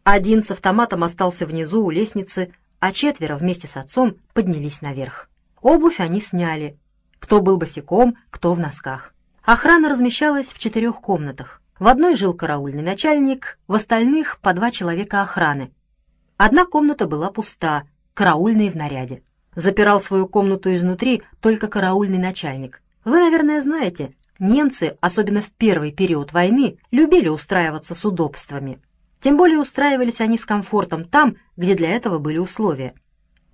Один 0.04 0.44
с 0.44 0.52
автоматом 0.52 1.04
остался 1.04 1.46
внизу 1.46 1.86
у 1.86 1.90
лестницы, 1.90 2.54
а 2.80 2.92
четверо 2.92 3.38
вместе 3.38 3.68
с 3.68 3.78
отцом 3.78 4.18
поднялись 4.34 4.82
наверх. 4.82 5.30
Обувь 5.62 6.02
они 6.02 6.20
сняли. 6.20 6.78
Кто 7.20 7.40
был 7.40 7.58
босиком, 7.58 8.18
кто 8.30 8.54
в 8.54 8.60
носках. 8.60 9.14
Охрана 9.44 9.90
размещалась 9.90 10.48
в 10.48 10.60
четырех 10.60 11.00
комнатах. 11.00 11.62
В 11.80 11.88
одной 11.88 12.16
жил 12.16 12.34
караульный 12.34 12.84
начальник, 12.84 13.58
в 13.68 13.74
остальных 13.76 14.40
по 14.40 14.54
два 14.54 14.72
человека 14.72 15.22
охраны. 15.22 15.72
Одна 16.38 16.66
комната 16.66 17.08
была 17.08 17.32
пуста, 17.32 17.84
караульный 18.14 18.70
в 18.70 18.76
наряде. 18.76 19.24
Запирал 19.56 20.00
свою 20.00 20.28
комнату 20.28 20.74
изнутри 20.74 21.24
только 21.42 21.68
караульный 21.68 22.18
начальник. 22.18 22.82
Вы, 23.06 23.20
наверное, 23.20 23.62
знаете, 23.62 24.14
немцы, 24.40 24.98
особенно 25.02 25.42
в 25.42 25.52
первый 25.52 25.92
период 25.92 26.34
войны, 26.34 26.78
любили 26.92 27.28
устраиваться 27.28 27.96
с 27.96 28.06
удобствами. 28.06 28.80
Тем 29.20 29.38
более 29.38 29.60
устраивались 29.60 30.20
они 30.20 30.38
с 30.38 30.46
комфортом 30.46 31.06
там, 31.06 31.38
где 31.56 31.76
для 31.76 31.92
этого 31.96 32.20
были 32.20 32.38
условия. 32.38 32.94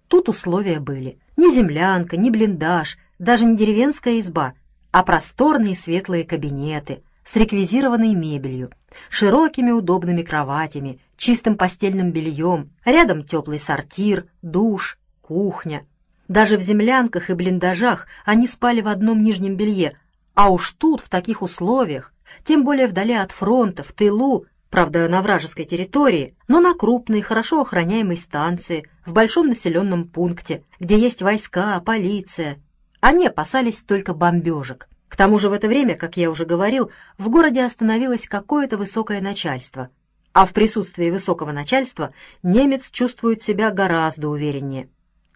Тут 0.07 0.27
условия 0.27 0.79
были. 0.79 1.19
Ни 1.37 1.51
землянка, 1.51 2.17
ни 2.17 2.29
блиндаж, 2.29 2.97
даже 3.19 3.45
не 3.45 3.55
деревенская 3.55 4.19
изба, 4.19 4.53
а 4.91 5.03
просторные 5.03 5.75
светлые 5.75 6.23
кабинеты 6.23 7.03
с 7.23 7.35
реквизированной 7.35 8.15
мебелью, 8.15 8.71
широкими 9.09 9.69
удобными 9.69 10.23
кроватями, 10.23 10.99
чистым 11.15 11.55
постельным 11.55 12.11
бельем, 12.11 12.71
рядом 12.83 13.23
теплый 13.23 13.59
сортир, 13.59 14.25
душ, 14.41 14.97
кухня. 15.21 15.85
Даже 16.29 16.57
в 16.57 16.61
землянках 16.61 17.31
и 17.31 17.33
блиндажах 17.33 18.05
они 18.23 18.47
спали 18.47 18.81
в 18.81 18.87
одном 18.87 19.21
нижнем 19.23 19.55
белье, 19.55 19.97
а 20.35 20.51
уж 20.51 20.71
тут, 20.71 21.01
в 21.01 21.09
таких 21.09 21.41
условиях, 21.41 22.13
тем 22.45 22.63
более 22.63 22.85
вдали 22.85 23.13
от 23.13 23.31
фронта, 23.31 23.81
в 23.83 23.91
тылу, 23.93 24.45
правда, 24.69 25.09
на 25.09 25.23
вражеской 25.23 25.65
территории, 25.65 26.35
но 26.47 26.61
на 26.61 26.75
крупной, 26.75 27.21
хорошо 27.21 27.61
охраняемой 27.61 28.15
станции, 28.15 28.87
в 29.07 29.13
большом 29.13 29.47
населенном 29.47 30.07
пункте, 30.07 30.63
где 30.79 30.99
есть 30.99 31.23
войска, 31.23 31.79
полиция. 31.79 32.59
Они 33.01 33.25
опасались 33.25 33.81
только 33.81 34.13
бомбежек. 34.13 34.87
К 35.07 35.17
тому 35.17 35.39
же 35.39 35.49
в 35.49 35.53
это 35.53 35.67
время, 35.67 35.95
как 35.95 36.15
я 36.15 36.29
уже 36.29 36.45
говорил, 36.45 36.91
в 37.17 37.29
городе 37.29 37.63
остановилось 37.63 38.27
какое-то 38.27 38.77
высокое 38.77 39.19
начальство, 39.19 39.89
а 40.31 40.45
в 40.45 40.53
присутствии 40.53 41.09
высокого 41.09 41.51
начальства 41.51 42.13
немец 42.43 42.91
чувствует 42.91 43.41
себя 43.41 43.71
гораздо 43.71 44.29
увереннее. 44.29 44.89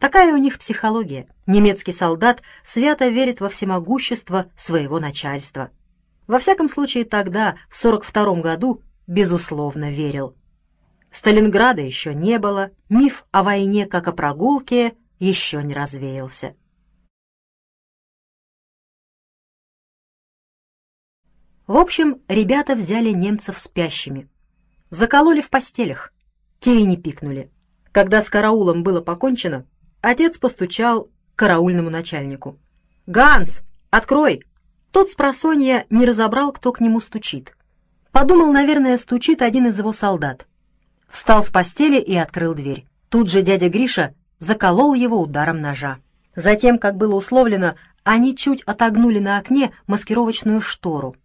Такая 0.04 0.34
у 0.34 0.38
них 0.38 0.60
психология. 0.60 1.30
Немецкий 1.48 1.94
солдат 1.94 2.42
свято 2.62 3.08
верит 3.08 3.40
во 3.40 3.48
всемогущество 3.48 4.52
своего 4.58 5.00
начальства. 5.00 5.72
Во 6.28 6.40
всяком 6.40 6.68
случае, 6.68 7.06
тогда, 7.06 7.56
в 7.70 7.78
42 7.78 8.42
году, 8.42 8.82
безусловно, 9.08 9.92
верил. 9.92 10.36
Сталинграда 11.10 11.80
еще 11.80 12.14
не 12.14 12.38
было, 12.38 12.72
миф 12.90 13.24
о 13.32 13.44
войне 13.44 13.86
как 13.86 14.10
о 14.10 14.12
прогулке 14.12 14.98
еще 15.20 15.64
не 15.64 15.74
развеялся. 15.74 16.54
В 21.66 21.78
общем, 21.78 22.22
ребята 22.28 22.76
взяли 22.76 23.12
немцев 23.12 23.58
спящими. 23.58 24.28
Закололи 24.90 25.40
в 25.40 25.50
постелях. 25.50 26.12
Те 26.60 26.82
и 26.82 26.84
не 26.84 26.98
пикнули. 26.98 27.50
Когда 27.94 28.22
с 28.22 28.30
караулом 28.30 28.84
было 28.84 29.00
покончено, 29.00 29.66
отец 30.04 30.38
постучал 30.38 31.06
к 31.06 31.10
караульному 31.40 31.90
начальнику. 31.90 32.60
«Ганс, 33.08 33.62
открой!» 33.90 34.44
Тот 34.92 35.10
с 35.10 35.16
просонья 35.16 35.88
не 35.90 36.06
разобрал, 36.06 36.52
кто 36.52 36.72
к 36.72 36.80
нему 36.80 37.00
стучит. 37.00 37.58
Подумал, 38.12 38.52
наверное, 38.52 38.98
стучит 39.00 39.42
один 39.42 39.66
из 39.66 39.80
его 39.80 39.92
солдат. 39.92 40.46
Встал 41.10 41.44
с 41.44 41.50
постели 41.50 42.00
и 42.00 42.16
открыл 42.16 42.54
дверь. 42.54 42.86
Тут 43.10 43.32
же 43.32 43.42
дядя 43.42 43.70
Гриша 43.70 44.14
заколол 44.38 44.94
его 44.94 45.20
ударом 45.20 45.62
ножа. 45.62 45.98
Затем, 46.36 46.78
как 46.78 46.96
было 46.96 47.16
условлено, 47.16 47.74
они 48.04 48.38
чуть 48.38 48.62
отогнули 48.64 49.18
на 49.18 49.40
окне 49.40 49.72
маскировочную 49.88 50.62
штору 50.62 51.16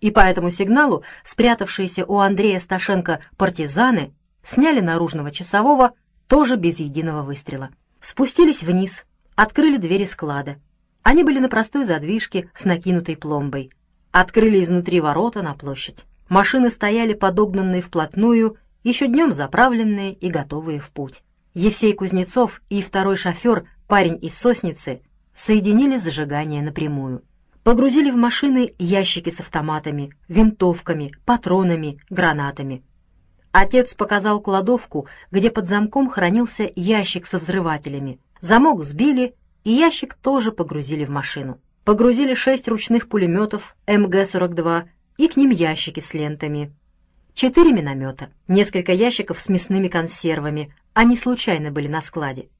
и 0.00 0.10
по 0.10 0.20
этому 0.20 0.50
сигналу 0.50 1.02
спрятавшиеся 1.24 2.04
у 2.04 2.18
Андрея 2.18 2.60
Сташенко 2.60 3.20
партизаны 3.36 4.14
сняли 4.44 4.80
наружного 4.80 5.30
часового 5.30 5.92
тоже 6.28 6.56
без 6.56 6.80
единого 6.80 7.22
выстрела. 7.22 7.70
Спустились 8.06 8.62
вниз, 8.62 9.04
открыли 9.34 9.78
двери 9.78 10.04
склада. 10.04 10.60
Они 11.02 11.24
были 11.24 11.40
на 11.40 11.48
простой 11.48 11.84
задвижке 11.84 12.48
с 12.54 12.64
накинутой 12.64 13.16
пломбой. 13.16 13.72
Открыли 14.12 14.62
изнутри 14.62 15.00
ворота 15.00 15.42
на 15.42 15.54
площадь. 15.54 16.04
Машины 16.28 16.70
стояли 16.70 17.14
подогнанные 17.14 17.82
вплотную, 17.82 18.58
еще 18.84 19.08
днем 19.08 19.32
заправленные 19.32 20.14
и 20.14 20.30
готовые 20.30 20.78
в 20.78 20.92
путь. 20.92 21.24
Евсей 21.52 21.94
Кузнецов 21.94 22.62
и 22.68 22.80
второй 22.80 23.16
шофер, 23.16 23.68
парень 23.88 24.24
из 24.24 24.38
Сосницы, 24.38 25.00
соединили 25.34 25.96
зажигание 25.96 26.62
напрямую. 26.62 27.24
Погрузили 27.64 28.12
в 28.12 28.16
машины 28.16 28.72
ящики 28.78 29.30
с 29.30 29.40
автоматами, 29.40 30.14
винтовками, 30.28 31.12
патронами, 31.24 32.00
гранатами. 32.08 32.84
Отец 33.58 33.94
показал 33.94 34.42
кладовку, 34.42 35.08
где 35.30 35.50
под 35.50 35.66
замком 35.66 36.10
хранился 36.10 36.70
ящик 36.76 37.26
со 37.26 37.38
взрывателями. 37.38 38.20
Замок 38.42 38.84
сбили, 38.84 39.34
и 39.64 39.70
ящик 39.70 40.12
тоже 40.12 40.52
погрузили 40.52 41.06
в 41.06 41.08
машину. 41.08 41.58
Погрузили 41.82 42.34
шесть 42.34 42.68
ручных 42.68 43.08
пулеметов 43.08 43.74
МГ-42 43.86 44.88
и 45.16 45.28
к 45.28 45.36
ним 45.38 45.48
ящики 45.48 46.00
с 46.00 46.12
лентами. 46.12 46.70
Четыре 47.32 47.72
миномета, 47.72 48.28
несколько 48.46 48.92
ящиков 48.92 49.40
с 49.40 49.48
мясными 49.48 49.88
консервами, 49.88 50.74
они 50.92 51.16
случайно 51.16 51.70
были 51.70 51.88
на 51.88 52.02
складе. 52.02 52.50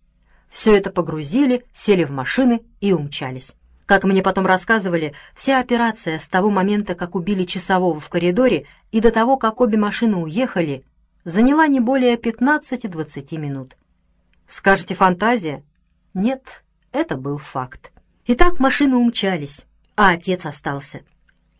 Все 0.48 0.74
это 0.74 0.88
погрузили, 0.88 1.66
сели 1.74 2.04
в 2.04 2.10
машины 2.10 2.62
и 2.80 2.94
умчались. 2.94 3.54
Как 3.86 4.02
мне 4.02 4.20
потом 4.20 4.46
рассказывали, 4.46 5.14
вся 5.34 5.60
операция 5.60 6.18
с 6.18 6.28
того 6.28 6.50
момента, 6.50 6.96
как 6.96 7.14
убили 7.14 7.44
часового 7.44 8.00
в 8.00 8.08
коридоре, 8.08 8.66
и 8.90 9.00
до 9.00 9.12
того, 9.12 9.36
как 9.36 9.60
обе 9.60 9.78
машины 9.78 10.16
уехали, 10.16 10.84
заняла 11.24 11.68
не 11.68 11.78
более 11.78 12.16
15-20 12.16 13.38
минут. 13.38 13.76
Скажете, 14.48 14.96
фантазия? 14.96 15.62
Нет, 16.14 16.64
это 16.90 17.16
был 17.16 17.38
факт. 17.38 17.92
Итак, 18.26 18.58
машины 18.58 18.96
умчались, 18.96 19.64
а 19.94 20.10
отец 20.10 20.46
остался. 20.46 21.02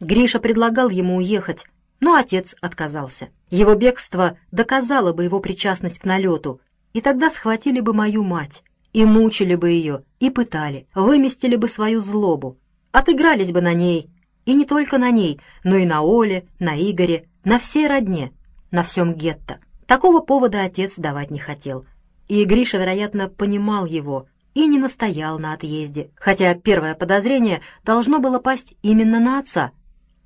Гриша 0.00 0.40
предлагал 0.40 0.88
ему 0.88 1.16
уехать, 1.16 1.64
но 2.00 2.14
отец 2.14 2.56
отказался. 2.61 3.28
Его 3.50 3.76
бегство 3.76 4.37
доказало 4.50 5.12
бы 5.12 5.23
его 5.23 5.38
причастность 5.38 6.00
к 6.00 6.04
налету, 6.04 6.61
и 6.92 7.00
тогда 7.00 7.30
схватили 7.30 7.78
бы 7.78 7.92
мою 7.92 8.25
мать 8.25 8.64
и 8.96 9.04
мучили 9.04 9.56
бы 9.56 9.68
ее, 9.68 10.04
и 10.20 10.30
пытали, 10.30 10.86
выместили 10.94 11.56
бы 11.56 11.68
свою 11.68 12.00
злобу, 12.00 12.56
отыгрались 12.92 13.52
бы 13.52 13.60
на 13.60 13.74
ней, 13.74 14.08
и 14.46 14.54
не 14.54 14.64
только 14.64 14.96
на 14.96 15.10
ней, 15.10 15.38
но 15.64 15.76
и 15.76 15.84
на 15.84 16.00
Оле, 16.00 16.46
на 16.58 16.80
Игоре, 16.80 17.28
на 17.44 17.58
всей 17.58 17.88
родне, 17.88 18.32
на 18.70 18.82
всем 18.82 19.12
гетто. 19.12 19.58
Такого 19.84 20.20
повода 20.20 20.62
отец 20.62 20.96
давать 20.96 21.30
не 21.30 21.38
хотел. 21.38 21.84
И 22.26 22.42
Гриша, 22.44 22.78
вероятно, 22.78 23.28
понимал 23.28 23.84
его 23.84 24.28
и 24.54 24.66
не 24.66 24.78
настоял 24.78 25.38
на 25.38 25.52
отъезде, 25.52 26.10
хотя 26.14 26.54
первое 26.54 26.94
подозрение 26.94 27.60
должно 27.84 28.18
было 28.18 28.38
пасть 28.38 28.72
именно 28.80 29.20
на 29.20 29.40
отца. 29.40 29.72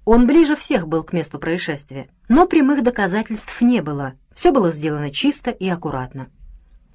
Он 0.05 0.29
ближе 0.29 0.55
всех 0.55 0.87
был 0.87 1.03
к 1.03 1.13
месту 1.13 1.41
происшествия, 1.41 2.09
но 2.29 2.47
прямых 2.47 2.85
доказательств 2.85 3.61
не 3.63 3.83
было, 3.83 4.13
все 4.37 4.53
было 4.53 4.71
сделано 4.71 5.11
чисто 5.11 5.51
и 5.51 5.69
аккуратно. 5.69 6.31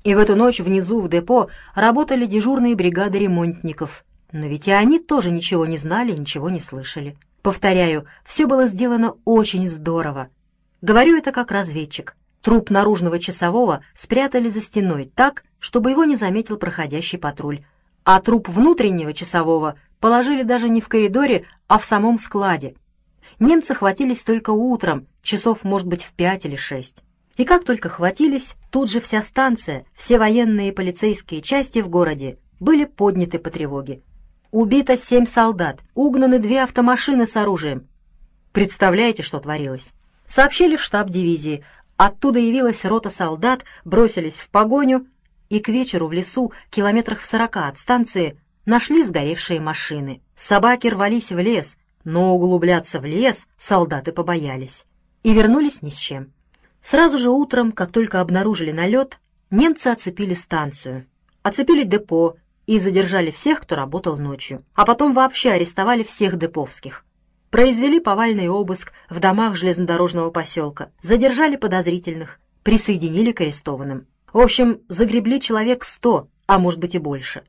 И 0.06 0.14
в 0.14 0.20
эту 0.20 0.36
ночь 0.36 0.60
внизу 0.60 1.02
в 1.02 1.10
депо 1.10 1.50
работали 1.74 2.28
дежурные 2.28 2.76
бригады 2.76 3.18
ремонтников. 3.18 4.06
Но 4.32 4.46
ведь 4.46 4.68
и 4.68 4.72
они 4.72 5.00
тоже 5.00 5.32
ничего 5.32 5.66
не 5.66 5.80
знали, 5.80 6.12
ничего 6.12 6.52
не 6.52 6.62
слышали. 6.62 7.18
Повторяю, 7.42 8.06
все 8.24 8.46
было 8.46 8.68
сделано 8.68 9.16
очень 9.26 9.68
здорово. 9.68 10.30
Говорю 10.84 11.18
это 11.18 11.32
как 11.32 11.50
разведчик. 11.50 12.16
Труп 12.44 12.70
наружного 12.70 13.18
часового 13.18 13.82
спрятали 13.96 14.48
за 14.50 14.62
стеной 14.62 15.12
так, 15.16 15.44
чтобы 15.58 15.90
его 15.90 16.04
не 16.04 16.16
заметил 16.16 16.58
проходящий 16.58 17.18
патруль. 17.18 17.66
А 18.04 18.22
труп 18.22 18.48
внутреннего 18.48 19.12
часового 19.12 19.80
положили 20.00 20.44
даже 20.44 20.70
не 20.70 20.82
в 20.82 20.88
коридоре, 20.88 21.48
а 21.68 21.80
в 21.80 21.86
самом 21.86 22.20
складе. 22.20 22.76
Немцы 23.40 23.74
хватились 23.74 24.22
только 24.22 24.52
утром, 24.52 25.08
часов, 25.24 25.64
может 25.64 25.88
быть, 25.88 26.04
в 26.04 26.14
пять 26.14 26.46
или 26.46 26.56
шесть. 26.56 27.02
И 27.38 27.44
как 27.44 27.66
только 27.66 27.90
хватились, 27.90 28.56
тут 28.72 28.90
же 28.90 29.02
вся 29.02 29.22
станция, 29.22 29.86
все 29.94 30.18
военные 30.18 30.70
и 30.70 30.72
полицейские 30.72 31.42
части 31.42 31.80
в 31.80 31.90
городе 31.90 32.38
были 32.60 32.86
подняты 32.86 33.40
по 33.40 33.50
тревоге. 33.50 34.02
Убито 34.52 34.96
семь 34.96 35.26
солдат, 35.26 35.82
угнаны 35.96 36.40
две 36.40 36.64
автомашины 36.64 37.28
с 37.28 37.36
оружием. 37.36 37.88
Представляете, 38.54 39.22
что 39.22 39.40
творилось? 39.40 39.92
Сообщили 40.26 40.78
в 40.78 40.82
штаб 40.82 41.10
дивизии. 41.10 41.66
Оттуда 41.98 42.40
явилась 42.40 42.86
рота 42.86 43.10
солдат, 43.10 43.66
бросились 43.84 44.36
в 44.36 44.50
погоню, 44.50 45.08
и 45.50 45.60
к 45.60 45.68
вечеру 45.68 46.08
в 46.08 46.14
лесу, 46.14 46.54
километрах 46.70 47.20
в 47.20 47.26
сорока 47.26 47.68
от 47.68 47.78
станции, 47.78 48.40
нашли 48.66 49.04
сгоревшие 49.04 49.60
машины. 49.60 50.22
Собаки 50.38 50.88
рвались 50.88 51.32
в 51.32 51.38
лес, 51.38 51.78
но 52.06 52.34
углубляться 52.34 53.00
в 53.02 53.06
лес 53.06 53.46
солдаты 53.58 54.14
побоялись. 54.14 54.86
И 55.24 55.34
вернулись 55.34 55.82
ни 55.82 55.90
с 55.90 55.98
чем. 55.98 56.32
Сразу 56.86 57.18
же 57.18 57.32
утром, 57.32 57.72
как 57.72 57.92
только 57.92 58.22
обнаружили 58.22 58.72
налет, 58.72 59.18
немцы 59.50 59.88
оцепили 59.88 60.36
станцию, 60.36 61.08
оцепили 61.42 61.82
депо 61.82 62.36
и 62.68 62.78
задержали 62.78 63.32
всех, 63.32 63.62
кто 63.62 63.76
работал 63.76 64.18
ночью, 64.18 64.64
а 64.76 64.86
потом 64.86 65.14
вообще 65.16 65.50
арестовали 65.50 66.04
всех 66.04 66.38
деповских. 66.38 67.04
Произвели 67.50 68.00
повальный 68.00 68.50
обыск 68.50 68.94
в 69.10 69.20
домах 69.20 69.56
железнодорожного 69.56 70.30
поселка, 70.30 70.92
задержали 71.02 71.56
подозрительных, 71.56 72.40
присоединили 72.62 73.32
к 73.32 73.42
арестованным. 73.42 74.06
В 74.32 74.38
общем, 74.38 74.82
загребли 74.88 75.42
человек 75.42 75.86
сто, 75.86 76.28
а 76.46 76.60
может 76.60 76.80
быть 76.80 76.94
и 76.94 77.00
больше. 77.00 77.46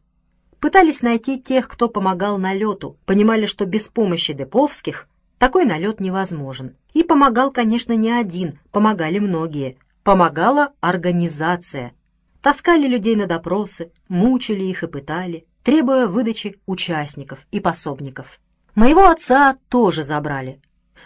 Пытались 0.61 1.02
найти 1.02 1.38
тех, 1.38 1.69
кто 1.69 1.90
помогал 1.90 2.38
налету, 2.38 2.97
понимали, 3.05 3.45
что 3.45 3.66
без 3.66 3.88
помощи 3.88 4.33
Деповских 4.33 5.07
такой 5.38 5.64
налет 5.64 6.00
невозможен. 6.00 6.76
И 6.93 7.02
помогал, 7.02 7.50
конечно, 7.50 7.93
не 7.93 8.11
один, 8.11 8.59
помогали 8.71 9.19
многие. 9.19 9.78
Помогала 10.02 10.73
организация. 10.81 11.93
Таскали 12.40 12.87
людей 12.87 13.16
на 13.16 13.26
допросы, 13.26 13.90
мучили 14.09 14.64
их 14.64 14.83
и 14.83 14.87
пытали, 14.87 15.47
требуя 15.64 16.07
выдачи 16.07 16.61
участников 16.66 17.47
и 17.50 17.59
пособников. 17.59 18.38
Моего 18.76 19.09
отца 19.09 19.57
тоже 19.69 20.05
забрали, 20.05 20.61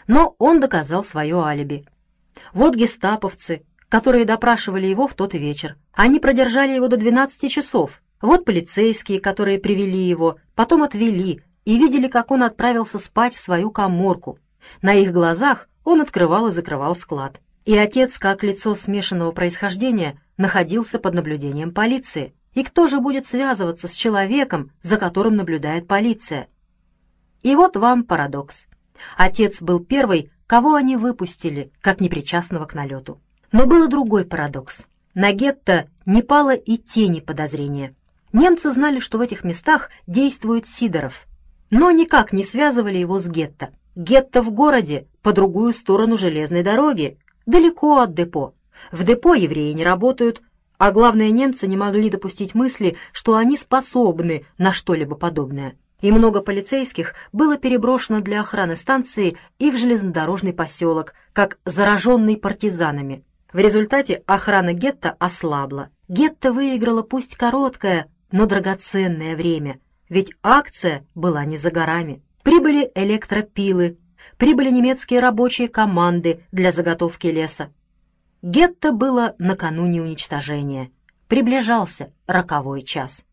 но 0.07 0.35
он 0.39 0.61
доказал 0.61 1.03
свое 1.03 1.41
алиби. 1.43 1.87
Вот 2.53 2.75
гестаповцы, 2.75 3.63
которые 3.89 4.25
допрашивали 4.25 4.87
его 4.87 5.07
в 5.09 5.15
тот 5.15 5.35
вечер. 5.35 5.77
Они 5.93 6.21
продержали 6.21 6.75
его 6.75 6.89
до 6.89 6.97
12 6.97 7.51
часов. 7.51 8.03
Вот 8.21 8.45
полицейские, 8.45 9.21
которые 9.21 9.59
привели 9.59 10.03
его, 10.03 10.37
потом 10.55 10.83
отвели 10.83 11.43
и 11.71 11.79
видели, 11.79 12.09
как 12.09 12.33
он 12.33 12.43
отправился 12.43 12.99
спать 12.99 13.33
в 13.33 13.39
свою 13.39 13.71
коморку. 13.71 14.41
На 14.83 14.95
их 14.95 15.13
глазах 15.13 15.69
он 15.85 16.01
открывал 16.01 16.49
и 16.49 16.51
закрывал 16.51 16.97
склад. 16.97 17.41
И 17.65 17.79
отец, 17.79 18.19
как 18.19 18.43
лицо 18.43 18.75
смешанного 18.75 19.31
происхождения, 19.31 20.21
находился 20.37 20.99
под 20.99 21.15
наблюдением 21.15 21.73
полиции. 21.73 22.35
И 22.55 22.65
кто 22.65 22.89
же 22.89 22.99
будет 22.99 23.25
связываться 23.25 23.87
с 23.87 23.93
человеком, 23.93 24.73
за 24.83 24.97
которым 24.97 25.37
наблюдает 25.37 25.87
полиция? 25.87 26.49
И 27.43 27.55
вот 27.55 27.77
вам 27.77 28.03
парадокс. 28.03 28.67
Отец 29.17 29.63
был 29.63 29.79
первый, 29.79 30.33
кого 30.49 30.75
они 30.75 30.97
выпустили, 30.97 31.71
как 31.81 32.01
непричастного 32.01 32.65
к 32.65 32.75
налету. 32.75 33.21
Но 33.53 33.67
был 33.67 33.85
и 33.85 33.89
другой 33.89 34.25
парадокс. 34.25 34.89
На 35.15 35.31
гетто 35.31 35.89
не 36.05 36.23
пало 36.23 36.53
и 36.57 36.79
тени 36.79 37.21
подозрения. 37.21 37.95
Немцы 38.33 38.73
знали, 38.73 38.99
что 38.99 39.19
в 39.19 39.21
этих 39.21 39.45
местах 39.45 39.91
действует 40.09 40.67
Сидоров, 40.67 41.29
но 41.71 41.91
никак 41.91 42.33
не 42.33 42.45
связывали 42.45 42.99
его 42.99 43.19
с 43.19 43.29
гетто. 43.29 43.71
Гетто 43.97 44.43
в 44.43 44.51
городе, 44.51 45.07
по 45.23 45.33
другую 45.33 45.73
сторону 45.73 46.17
железной 46.17 46.63
дороги, 46.63 47.19
далеко 47.47 48.01
от 48.01 48.15
депо. 48.15 48.55
В 48.93 49.05
депо 49.05 49.35
евреи 49.35 49.73
не 49.73 49.85
работают, 49.85 50.43
а 50.79 50.93
главное, 50.93 51.31
немцы 51.31 51.67
не 51.67 51.77
могли 51.77 52.11
допустить 52.11 52.55
мысли, 52.55 52.97
что 53.13 53.37
они 53.37 53.57
способны 53.57 54.47
на 54.59 54.73
что-либо 54.73 55.17
подобное 55.17 55.77
и 56.01 56.11
много 56.13 56.41
полицейских 56.41 57.15
было 57.33 57.57
переброшено 57.57 58.21
для 58.21 58.41
охраны 58.41 58.77
станции 58.77 59.37
и 59.59 59.71
в 59.71 59.77
железнодорожный 59.77 60.53
поселок, 60.53 61.15
как 61.33 61.59
зараженный 61.65 62.37
партизанами. 62.37 63.25
В 63.53 63.59
результате 63.59 64.23
охрана 64.27 64.73
гетто 64.73 65.17
ослабла. 65.19 65.91
Гетто 66.09 66.53
выиграла 66.53 67.03
пусть 67.03 67.37
короткое, 67.37 68.09
но 68.31 68.47
драгоценное 68.47 69.37
время, 69.37 69.81
ведь 70.11 70.33
акция 70.43 71.07
была 71.15 71.47
не 71.47 71.57
за 71.57 71.71
горами. 71.71 72.23
Прибыли 72.43 72.91
электропилы, 72.95 73.97
прибыли 74.37 74.71
немецкие 74.71 75.21
рабочие 75.21 75.69
команды 75.69 76.43
для 76.53 76.73
заготовки 76.73 77.29
леса. 77.29 77.73
Гетто 78.43 78.93
было 78.93 79.35
накануне 79.39 80.03
уничтожения. 80.03 80.91
Приближался 81.29 82.13
роковой 82.27 82.83
час. 82.83 83.25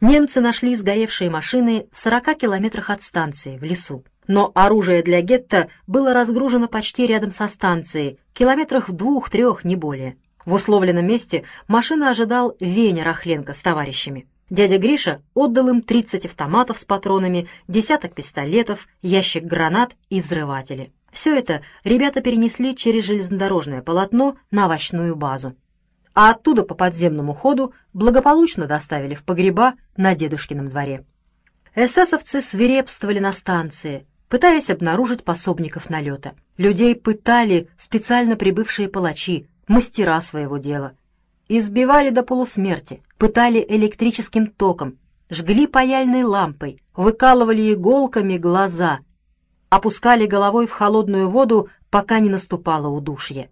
Немцы 0.00 0.40
нашли 0.40 0.74
сгоревшие 0.74 1.30
машины 1.30 1.86
в 1.92 1.98
40 1.98 2.38
километрах 2.38 2.90
от 2.90 3.02
станции, 3.02 3.56
в 3.56 3.62
лесу. 3.62 4.04
Но 4.28 4.52
оружие 4.54 5.02
для 5.02 5.20
гетто 5.22 5.68
было 5.86 6.14
разгружено 6.14 6.68
почти 6.68 7.06
рядом 7.06 7.32
со 7.32 7.48
станцией, 7.48 8.18
километрах 8.32 8.88
в 8.88 8.92
двух-трех, 8.92 9.64
не 9.64 9.74
более. 9.74 10.16
В 10.44 10.52
условленном 10.52 11.06
месте 11.06 11.44
машина 11.66 12.10
ожидал 12.10 12.56
Веня 12.60 13.04
Рахленко 13.04 13.52
с 13.52 13.60
товарищами. 13.60 14.26
Дядя 14.50 14.78
Гриша 14.78 15.22
отдал 15.34 15.68
им 15.68 15.82
30 15.82 16.26
автоматов 16.26 16.78
с 16.78 16.84
патронами, 16.84 17.48
десяток 17.68 18.14
пистолетов, 18.14 18.86
ящик 19.00 19.44
гранат 19.44 19.92
и 20.10 20.20
взрыватели. 20.20 20.92
Все 21.10 21.36
это 21.36 21.62
ребята 21.84 22.20
перенесли 22.20 22.76
через 22.76 23.04
железнодорожное 23.04 23.82
полотно 23.82 24.36
на 24.50 24.66
овощную 24.66 25.16
базу 25.16 25.56
а 26.14 26.30
оттуда 26.30 26.62
по 26.62 26.74
подземному 26.74 27.34
ходу 27.34 27.72
благополучно 27.92 28.66
доставили 28.66 29.14
в 29.14 29.24
погреба 29.24 29.74
на 29.96 30.14
дедушкином 30.14 30.68
дворе. 30.68 31.04
Эсэсовцы 31.74 32.42
свирепствовали 32.42 33.18
на 33.18 33.32
станции, 33.32 34.06
пытаясь 34.28 34.70
обнаружить 34.70 35.24
пособников 35.24 35.88
налета. 35.88 36.34
Людей 36.58 36.94
пытали 36.94 37.68
специально 37.78 38.36
прибывшие 38.36 38.88
палачи, 38.88 39.48
мастера 39.68 40.20
своего 40.20 40.58
дела. 40.58 40.92
Избивали 41.54 42.08
до 42.08 42.22
полусмерти, 42.22 43.02
пытали 43.18 43.62
электрическим 43.68 44.46
током, 44.46 44.96
жгли 45.28 45.66
паяльной 45.66 46.22
лампой, 46.22 46.80
выкалывали 46.96 47.74
иголками 47.74 48.38
глаза, 48.38 49.00
опускали 49.68 50.24
головой 50.24 50.66
в 50.66 50.70
холодную 50.70 51.28
воду, 51.28 51.68
пока 51.90 52.20
не 52.20 52.30
наступало 52.30 52.88
удушье. 52.88 53.50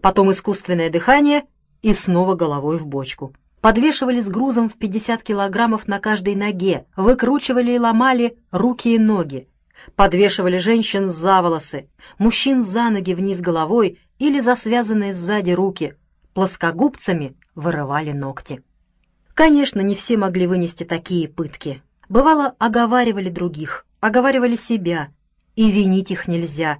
Потом 0.00 0.32
искусственное 0.32 0.88
дыхание 0.88 1.44
и 1.82 1.92
снова 1.92 2.36
головой 2.36 2.78
в 2.78 2.86
бочку. 2.86 3.34
Подвешивали 3.60 4.20
с 4.20 4.30
грузом 4.30 4.70
в 4.70 4.78
50 4.78 5.22
килограммов 5.22 5.86
на 5.86 5.98
каждой 5.98 6.36
ноге, 6.36 6.86
выкручивали 6.96 7.72
и 7.72 7.78
ломали 7.78 8.38
руки 8.50 8.94
и 8.94 8.98
ноги, 8.98 9.46
подвешивали 9.94 10.56
женщин 10.56 11.06
за 11.06 11.42
волосы, 11.42 11.90
мужчин 12.16 12.62
за 12.62 12.88
ноги 12.88 13.12
вниз 13.12 13.42
головой 13.42 13.98
или 14.18 14.40
за 14.40 14.54
связанные 14.54 15.12
сзади 15.12 15.50
руки, 15.50 15.96
плоскогубцами 16.32 17.36
вырывали 17.54 18.12
ногти. 18.12 18.62
Конечно, 19.34 19.80
не 19.80 19.94
все 19.94 20.16
могли 20.16 20.46
вынести 20.46 20.84
такие 20.84 21.28
пытки. 21.28 21.82
Бывало, 22.08 22.54
оговаривали 22.58 23.30
других, 23.30 23.86
оговаривали 24.00 24.56
себя, 24.56 25.08
и 25.56 25.70
винить 25.70 26.10
их 26.10 26.28
нельзя. 26.28 26.78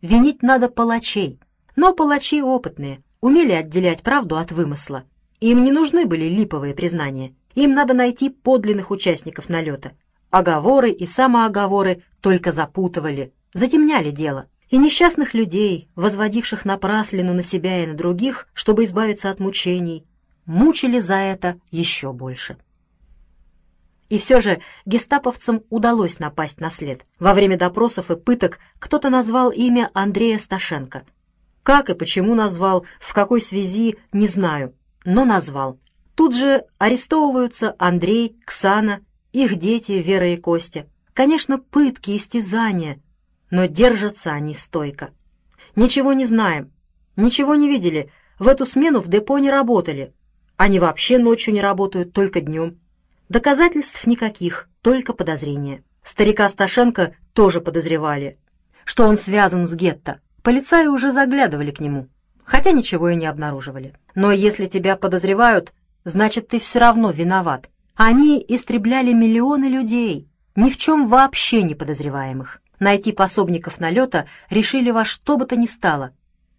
Винить 0.00 0.42
надо 0.42 0.68
палачей, 0.68 1.38
но 1.76 1.92
палачи 1.94 2.42
опытные, 2.42 3.02
умели 3.20 3.52
отделять 3.52 4.02
правду 4.02 4.36
от 4.36 4.52
вымысла. 4.52 5.04
Им 5.40 5.62
не 5.64 5.72
нужны 5.72 6.06
были 6.06 6.24
липовые 6.26 6.74
признания. 6.74 7.34
Им 7.54 7.74
надо 7.74 7.94
найти 7.94 8.30
подлинных 8.30 8.90
участников 8.90 9.48
налета. 9.48 9.92
Оговоры 10.30 10.90
и 10.90 11.06
самооговоры 11.06 12.02
только 12.20 12.52
запутывали, 12.52 13.32
затемняли 13.52 14.10
дело. 14.10 14.46
И 14.70 14.78
несчастных 14.78 15.34
людей, 15.34 15.88
возводивших 15.94 16.64
напраслину 16.64 17.34
на 17.34 17.42
себя 17.42 17.82
и 17.82 17.86
на 17.86 17.94
других, 17.94 18.48
чтобы 18.54 18.84
избавиться 18.84 19.30
от 19.30 19.38
мучений, 19.38 20.06
мучили 20.46 20.98
за 20.98 21.16
это 21.16 21.60
еще 21.70 22.12
больше. 22.12 22.56
И 24.08 24.18
все 24.18 24.40
же 24.40 24.60
гестаповцам 24.84 25.62
удалось 25.70 26.18
напасть 26.18 26.60
на 26.60 26.70
след. 26.70 27.06
Во 27.18 27.32
время 27.32 27.56
допросов 27.56 28.10
и 28.10 28.16
пыток 28.16 28.58
кто-то 28.78 29.08
назвал 29.08 29.50
имя 29.50 29.90
Андрея 29.94 30.38
Сташенко— 30.38 31.04
как 31.62 31.90
и 31.90 31.94
почему 31.94 32.34
назвал, 32.34 32.86
в 32.98 33.12
какой 33.14 33.40
связи, 33.40 33.96
не 34.12 34.26
знаю, 34.26 34.74
но 35.04 35.24
назвал. 35.24 35.78
Тут 36.14 36.34
же 36.34 36.64
арестовываются 36.78 37.74
Андрей, 37.78 38.36
Ксана, 38.44 39.04
их 39.32 39.56
дети 39.56 39.92
Вера 39.92 40.28
и 40.30 40.36
Костя. 40.36 40.86
Конечно, 41.14 41.58
пытки, 41.58 42.16
истязания, 42.16 43.00
но 43.50 43.66
держатся 43.66 44.32
они 44.32 44.54
стойко. 44.54 45.10
Ничего 45.76 46.12
не 46.12 46.24
знаем, 46.24 46.72
ничего 47.16 47.54
не 47.54 47.68
видели, 47.68 48.10
в 48.38 48.48
эту 48.48 48.66
смену 48.66 49.00
в 49.00 49.08
депо 49.08 49.38
не 49.38 49.50
работали. 49.50 50.12
Они 50.62 50.78
вообще 50.78 51.18
ночью 51.18 51.52
не 51.52 51.60
работают, 51.60 52.12
только 52.12 52.40
днем. 52.40 52.78
Доказательств 53.28 54.06
никаких, 54.06 54.68
только 54.80 55.12
подозрения. 55.12 55.82
Старика 56.04 56.48
Сташенко 56.48 57.16
тоже 57.32 57.60
подозревали, 57.60 58.38
что 58.84 59.08
он 59.08 59.16
связан 59.16 59.66
с 59.66 59.74
гетто. 59.74 60.20
Полицаи 60.44 60.86
уже 60.86 61.10
заглядывали 61.10 61.72
к 61.72 61.80
нему, 61.80 62.06
хотя 62.44 62.70
ничего 62.70 63.08
и 63.08 63.16
не 63.16 63.26
обнаруживали. 63.26 63.96
Но 64.14 64.30
если 64.30 64.66
тебя 64.66 64.94
подозревают, 64.94 65.72
значит, 66.04 66.46
ты 66.46 66.60
все 66.60 66.78
равно 66.78 67.10
виноват. 67.10 67.68
Они 67.96 68.38
истребляли 68.46 69.12
миллионы 69.12 69.64
людей, 69.64 70.28
ни 70.54 70.70
в 70.70 70.76
чем 70.76 71.08
вообще 71.08 71.64
не 71.64 71.74
подозреваемых. 71.74 72.62
Найти 72.78 73.10
пособников 73.10 73.80
налета 73.80 74.28
решили 74.48 74.92
во 74.92 75.04
что 75.04 75.36
бы 75.36 75.44
то 75.44 75.56
ни 75.56 75.66
стало. 75.66 76.12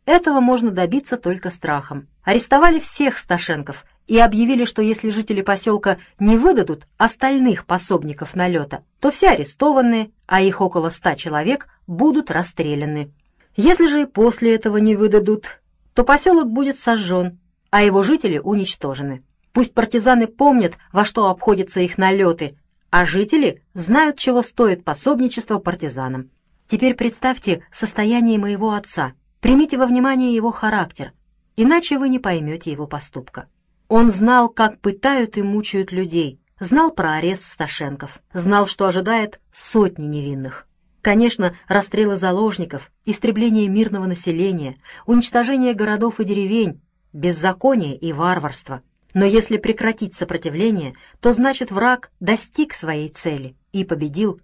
Этого 0.06 0.42
можно 0.42 0.72
добиться 0.72 1.18
только 1.18 1.50
страхом. 1.50 2.08
Арестовали 2.24 2.80
всех 2.80 3.18
Сташенков 3.18 3.86
и 4.06 4.18
объявили, 4.20 4.66
что 4.66 4.82
если 4.82 5.10
жители 5.10 5.42
поселка 5.42 5.98
не 6.20 6.38
выдадут 6.38 6.88
остальных 6.98 7.66
пособников 7.66 8.36
налета, 8.36 8.84
то 9.00 9.12
все 9.12 9.30
арестованные, 9.30 10.12
а 10.26 10.42
их 10.42 10.60
около 10.60 10.90
ста 10.90 11.16
человек, 11.16 11.68
будут 11.88 12.32
расстреляны. 12.32 13.12
Если 13.56 13.88
же 13.88 14.02
и 14.02 14.06
после 14.06 14.56
этого 14.56 14.78
не 14.78 14.96
выдадут, 14.96 15.62
то 15.94 16.04
поселок 16.04 16.50
будет 16.50 16.78
сожжен, 16.78 17.40
а 17.70 17.84
его 17.84 18.04
жители 18.04 18.40
уничтожены. 18.40 19.24
Пусть 19.54 19.74
партизаны 19.74 20.28
помнят, 20.28 20.74
во 20.92 21.06
что 21.06 21.30
обходятся 21.30 21.80
их 21.80 21.98
налеты, 21.98 22.58
а 22.90 23.06
жители 23.06 23.62
знают, 23.74 24.18
чего 24.18 24.42
стоит 24.42 24.84
пособничество 24.84 25.60
партизанам. 25.60 26.30
Теперь 26.68 26.96
представьте 26.96 27.64
состояние 27.72 28.40
моего 28.40 28.74
отца, 28.74 29.14
примите 29.44 29.78
во 29.78 29.86
внимание 29.86 30.34
его 30.34 30.52
характер, 30.52 31.12
иначе 31.58 32.00
вы 32.00 32.08
не 32.08 32.18
поймете 32.18 32.72
его 32.72 32.88
поступка. 32.88 33.50
Он 33.90 34.10
знал, 34.10 34.48
как 34.48 34.80
пытают 34.80 35.38
и 35.38 35.42
мучают 35.42 35.92
людей, 35.92 36.40
знал 36.62 36.92
про 36.92 37.16
арест 37.16 37.46
Сташенков, 37.46 38.22
знал, 38.34 38.68
что 38.68 38.88
ожидает 38.88 39.42
сотни 39.52 40.06
невинных. 40.06 40.66
Конечно, 41.02 41.58
расстрелы 41.68 42.16
заложников, 42.16 42.90
истребление 43.04 43.68
мирного 43.68 44.06
населения, 44.06 44.78
уничтожение 45.06 45.74
городов 45.74 46.22
и 46.22 46.24
деревень, 46.24 46.80
беззаконие 47.12 47.98
и 47.98 48.14
варварство. 48.14 48.82
Но 49.14 49.26
если 49.26 49.58
прекратить 49.58 50.14
сопротивление, 50.14 50.94
то 51.20 51.34
значит 51.34 51.70
враг 51.70 52.12
достиг 52.22 52.74
своей 52.74 53.10
цели 53.10 53.58
и 53.74 53.84
победил. 53.84 54.40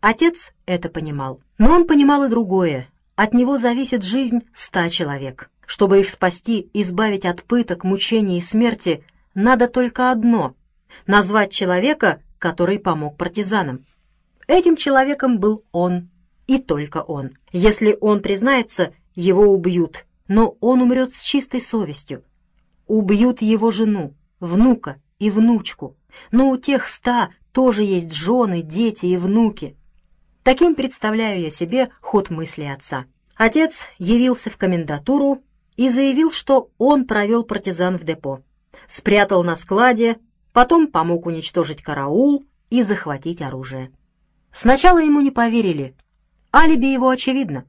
Отец 0.00 0.52
это 0.66 0.88
понимал. 0.88 1.40
Но 1.58 1.72
он 1.72 1.84
понимал 1.88 2.22
и 2.22 2.28
другое. 2.28 2.88
От 3.16 3.32
него 3.32 3.56
зависит 3.56 4.02
жизнь 4.02 4.40
ста 4.52 4.90
человек. 4.90 5.50
Чтобы 5.66 6.00
их 6.00 6.10
спасти, 6.10 6.68
избавить 6.74 7.24
от 7.24 7.44
пыток, 7.44 7.84
мучений 7.84 8.38
и 8.38 8.42
смерти, 8.42 9.04
надо 9.34 9.68
только 9.68 10.10
одно— 10.10 10.54
назвать 11.06 11.52
человека, 11.52 12.20
который 12.38 12.78
помог 12.78 13.16
партизанам. 13.16 13.84
Этим 14.46 14.76
человеком 14.76 15.38
был 15.38 15.64
он, 15.72 16.10
и 16.46 16.58
только 16.58 16.98
он. 16.98 17.32
Если 17.52 17.96
он 18.00 18.20
признается, 18.20 18.92
его 19.14 19.44
убьют, 19.44 20.04
но 20.28 20.56
он 20.60 20.82
умрет 20.82 21.14
с 21.14 21.22
чистой 21.22 21.60
совестью. 21.60 22.24
Убьют 22.86 23.40
его 23.40 23.70
жену, 23.70 24.14
внука 24.40 25.00
и 25.18 25.30
внучку, 25.30 25.96
но 26.30 26.50
у 26.50 26.56
тех 26.58 26.86
ста 26.88 27.30
тоже 27.52 27.84
есть 27.84 28.12
жены, 28.12 28.62
дети 28.62 29.06
и 29.06 29.16
внуки. 29.16 29.76
Таким 30.44 30.74
представляю 30.74 31.40
я 31.40 31.48
себе 31.48 31.88
ход 32.02 32.28
мысли 32.28 32.64
отца. 32.64 33.06
Отец 33.34 33.86
явился 33.98 34.50
в 34.50 34.58
комендатуру 34.58 35.42
и 35.76 35.88
заявил, 35.88 36.30
что 36.30 36.68
он 36.76 37.06
провел 37.06 37.44
партизан 37.44 37.96
в 37.96 38.04
депо, 38.04 38.42
спрятал 38.86 39.42
на 39.42 39.56
складе, 39.56 40.18
потом 40.52 40.88
помог 40.88 41.24
уничтожить 41.24 41.82
караул 41.82 42.44
и 42.68 42.82
захватить 42.82 43.40
оружие. 43.40 43.90
Сначала 44.52 44.98
ему 44.98 45.22
не 45.22 45.30
поверили. 45.30 45.96
Алиби 46.54 46.86
его 46.92 47.08
очевидно. 47.08 47.64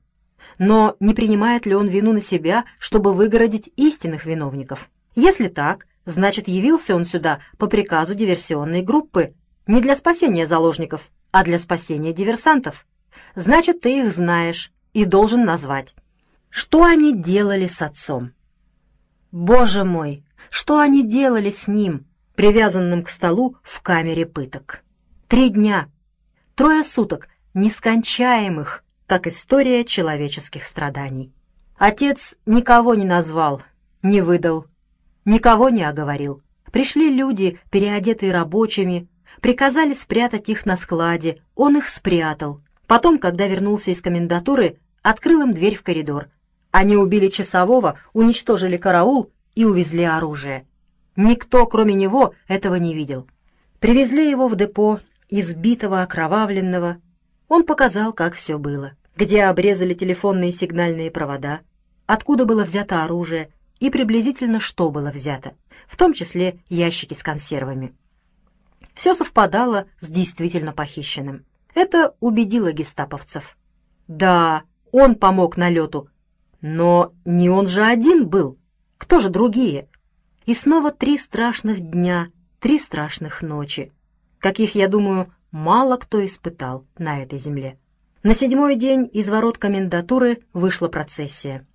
Но 0.59 0.97
не 0.99 1.13
принимает 1.13 1.65
ли 1.65 1.75
он 1.75 1.87
вину 1.87 2.11
на 2.11 2.21
себя, 2.21 2.65
чтобы 2.77 3.13
выгородить 3.13 3.71
истинных 3.77 4.25
виновников? 4.25 4.89
Если 5.15 5.47
так, 5.47 5.87
значит, 6.05 6.49
явился 6.49 6.93
он 6.93 7.05
сюда 7.05 7.39
по 7.57 7.67
приказу 7.67 8.15
диверсионной 8.15 8.81
группы, 8.81 9.33
не 9.65 9.79
для 9.79 9.95
спасения 9.95 10.45
заложников, 10.45 11.09
а 11.35 11.43
для 11.43 11.59
спасения 11.59 12.13
диверсантов. 12.13 12.87
Значит, 13.35 13.81
ты 13.81 13.99
их 13.99 14.13
знаешь 14.13 14.71
и 14.93 15.03
должен 15.03 15.43
назвать. 15.43 15.93
Что 16.49 16.85
они 16.85 17.13
делали 17.13 17.67
с 17.67 17.81
отцом? 17.81 18.31
Боже 19.33 19.83
мой, 19.83 20.23
что 20.49 20.79
они 20.79 21.05
делали 21.05 21.51
с 21.51 21.67
ним, 21.67 22.05
привязанным 22.35 23.03
к 23.03 23.09
столу 23.09 23.57
в 23.63 23.81
камере 23.81 24.25
пыток? 24.25 24.81
Три 25.27 25.49
дня, 25.49 25.89
Трое 26.55 26.85
суток, 26.85 27.27
нескончаемых, 27.53 28.85
как 29.05 29.27
история 29.27 29.83
человеческих 29.83 30.65
страданий. 30.65 31.33
Отец 31.77 32.37
никого 32.45 32.95
не 32.95 33.03
назвал, 33.03 33.61
не 34.01 34.21
выдал, 34.21 34.67
никого 35.25 35.67
не 35.67 35.83
оговорил. 35.83 36.41
Пришли 36.71 37.13
люди, 37.13 37.59
переодетые 37.71 38.31
рабочими, 38.31 39.09
приказали 39.41 39.93
спрятать 39.93 40.49
их 40.49 40.65
на 40.65 40.77
складе, 40.77 41.41
он 41.55 41.77
их 41.77 41.89
спрятал. 41.89 42.61
Потом, 42.87 43.17
когда 43.19 43.47
вернулся 43.47 43.91
из 43.91 44.01
комендатуры, 44.01 44.77
открыл 45.01 45.41
им 45.41 45.53
дверь 45.53 45.75
в 45.75 45.83
коридор. 45.83 46.29
Они 46.71 46.97
убили 46.97 47.29
часового, 47.29 47.99
уничтожили 48.13 48.77
караул 48.77 49.31
и 49.55 49.65
увезли 49.65 50.03
оружие. 50.03 50.65
Никто, 51.15 51.65
кроме 51.65 51.93
него, 51.93 52.33
этого 52.47 52.75
не 52.75 52.93
видел. 52.93 53.27
Привезли 53.79 54.29
его 54.29 54.47
в 54.47 54.55
депо, 54.55 54.99
избитого, 55.29 56.01
окровавленного. 56.01 56.97
Он 57.47 57.63
показал, 57.63 58.13
как 58.13 58.33
все 58.33 58.57
было, 58.57 58.93
где 59.15 59.43
обрезали 59.43 59.93
телефонные 59.93 60.51
сигнальные 60.51 61.11
провода, 61.11 61.61
откуда 62.05 62.45
было 62.45 62.65
взято 62.65 63.03
оружие 63.03 63.49
и 63.79 63.89
приблизительно 63.89 64.59
что 64.59 64.89
было 64.89 65.11
взято, 65.11 65.53
в 65.87 65.95
том 65.95 66.13
числе 66.13 66.59
ящики 66.69 67.13
с 67.13 67.23
консервами. 67.23 67.93
Все 68.95 69.13
совпадало 69.13 69.85
с 69.99 70.09
действительно 70.09 70.73
похищенным. 70.73 71.45
Это 71.73 72.15
убедило 72.19 72.71
гестаповцев. 72.71 73.57
Да, 74.07 74.63
он 74.91 75.15
помог 75.15 75.57
налету, 75.57 76.09
но 76.61 77.13
не 77.25 77.49
он 77.49 77.67
же 77.67 77.83
один 77.83 78.27
был. 78.27 78.57
Кто 78.97 79.19
же 79.19 79.29
другие? 79.29 79.87
И 80.45 80.53
снова 80.53 80.91
три 80.91 81.17
страшных 81.17 81.79
дня, 81.79 82.29
три 82.59 82.79
страшных 82.79 83.41
ночи 83.41 83.91
каких, 84.45 84.75
я 84.75 84.87
думаю, 84.87 85.33
мало 85.49 85.97
кто 85.97 86.23
испытал 86.23 86.85
на 86.99 87.23
этой 87.23 87.39
земле. 87.39 87.79
На 88.21 88.35
седьмой 88.35 88.75
день 88.75 89.09
из 89.11 89.27
ворот 89.27 89.57
комендатуры 89.57 90.43
вышла 90.53 90.87
процессия. 90.87 91.65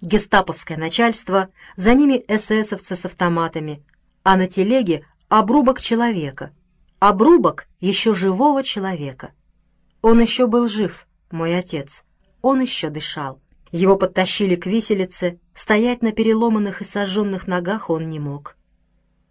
Гестаповское 0.00 0.78
начальство, 0.78 1.48
за 1.74 1.94
ними 1.94 2.24
эсэсовцы 2.28 2.94
с 2.94 3.04
автоматами, 3.04 3.82
а 4.22 4.36
на 4.36 4.46
телеге 4.46 5.04
обрубок 5.30 5.80
человека. 5.80 6.52
Обрубок 6.98 7.68
еще 7.78 8.14
живого 8.14 8.64
человека. 8.64 9.32
Он 10.02 10.20
еще 10.20 10.48
был 10.48 10.68
жив, 10.68 11.06
мой 11.30 11.56
отец. 11.56 12.04
Он 12.42 12.60
еще 12.60 12.90
дышал. 12.90 13.40
Его 13.70 13.96
подтащили 13.96 14.56
к 14.56 14.66
виселице, 14.66 15.38
стоять 15.54 16.02
на 16.02 16.10
переломанных 16.10 16.82
и 16.82 16.84
сожженных 16.84 17.46
ногах 17.46 17.90
он 17.90 18.08
не 18.08 18.18
мог. 18.18 18.56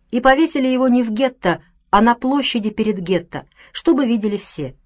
И 0.09 0.21
повесили 0.21 0.67
его 0.67 0.87
не 0.87 1.03
в 1.03 1.11
гетто, 1.11 1.61
а 1.89 1.99
на 2.01 2.15
площади 2.15 2.69
перед 2.69 2.99
гетто, 2.99 3.45
чтобы 3.73 4.05
видели 4.05 4.37
все. 4.37 4.77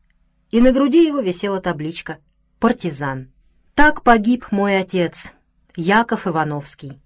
И 0.50 0.60
на 0.60 0.72
груди 0.72 1.06
его 1.06 1.20
висела 1.20 1.62
табличка 1.62 2.18
«Партизан». 2.60 3.32
Так 3.76 4.02
погиб 4.02 4.48
мой 4.50 4.80
отец, 4.80 5.32
Яков 5.76 6.26
Ивановский, 6.26 7.00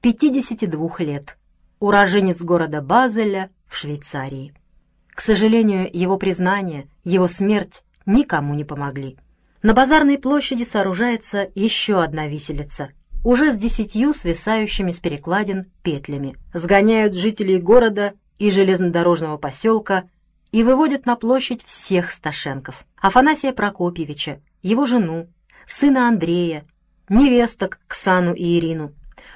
52 0.00 0.96
лет, 0.98 1.36
уроженец 1.82 2.40
города 2.40 2.80
Базеля 2.80 3.50
в 3.66 3.76
Швейцарии. 3.76 4.54
К 5.08 5.20
сожалению, 5.20 5.90
его 5.92 6.16
признание, 6.16 6.88
его 7.02 7.26
смерть 7.26 7.82
никому 8.06 8.54
не 8.54 8.64
помогли. 8.64 9.18
На 9.62 9.74
базарной 9.74 10.16
площади 10.18 10.62
сооружается 10.62 11.50
еще 11.56 12.00
одна 12.00 12.28
виселица, 12.28 12.90
уже 13.24 13.50
с 13.50 13.56
десятью 13.56 14.14
свисающими 14.14 14.92
с 14.92 15.00
перекладин 15.00 15.72
петлями. 15.82 16.36
Сгоняют 16.54 17.14
жителей 17.14 17.58
города 17.58 18.14
и 18.38 18.52
железнодорожного 18.52 19.36
поселка 19.36 20.04
и 20.52 20.62
выводят 20.62 21.04
на 21.04 21.16
площадь 21.16 21.64
всех 21.64 22.12
Сташенков. 22.12 22.84
Афанасия 22.96 23.52
Прокопьевича, 23.52 24.40
его 24.62 24.86
жену, 24.86 25.28
сына 25.66 26.06
Андрея, 26.06 26.64
невесток 27.08 27.80
Ксану 27.88 28.34
и 28.34 28.58
Ирину, 28.58 28.92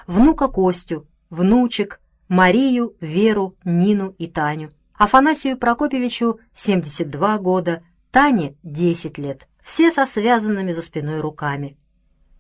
внука 0.07 0.47
Костю, 0.47 1.07
внучек, 1.29 2.01
Марию, 2.29 2.97
Веру, 3.01 3.57
Нину 3.65 4.15
и 4.19 4.27
Таню. 4.27 4.73
Афанасию 4.95 5.57
Прокопьевичу 5.57 6.41
72 6.55 7.39
года, 7.39 7.83
Тане 8.11 8.57
10 8.65 9.19
лет, 9.19 9.47
все 9.63 9.93
со 9.93 10.07
связанными 10.07 10.73
за 10.73 10.83
спиной 10.83 11.21
руками. 11.21 11.77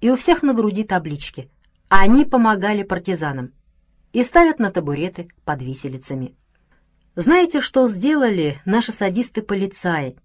И 0.00 0.10
у 0.10 0.16
всех 0.16 0.42
на 0.42 0.54
груди 0.54 0.82
таблички. 0.82 1.50
Они 1.88 2.24
помогали 2.24 2.82
партизанам 2.82 3.52
и 4.12 4.24
ставят 4.24 4.58
на 4.58 4.72
табуреты 4.72 5.28
под 5.44 5.62
виселицами. 5.62 6.34
Знаете, 7.14 7.60
что 7.60 7.86
сделали 7.86 8.60
наши 8.64 8.90
садисты-полицаи? 8.90 10.16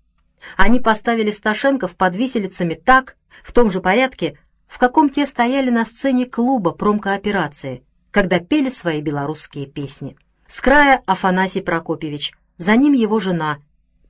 Они 0.57 0.79
поставили 0.79 1.29
Сташенков 1.29 1.95
под 1.95 2.15
виселицами 2.15 2.73
так, 2.73 3.15
в 3.43 3.51
том 3.53 3.69
же 3.69 3.79
порядке, 3.79 4.39
в 4.67 4.79
каком 4.79 5.09
те 5.09 5.27
стояли 5.27 5.69
на 5.69 5.85
сцене 5.85 6.25
клуба 6.25 6.71
промкооперации, 6.71 7.83
когда 8.11 8.39
пели 8.39 8.69
свои 8.69 9.01
белорусские 9.01 9.65
песни. 9.65 10.15
С 10.47 10.59
края 10.61 11.01
Афанасий 11.05 11.61
Прокопьевич, 11.61 12.33
за 12.57 12.75
ним 12.75 12.93
его 12.93 13.19
жена, 13.19 13.59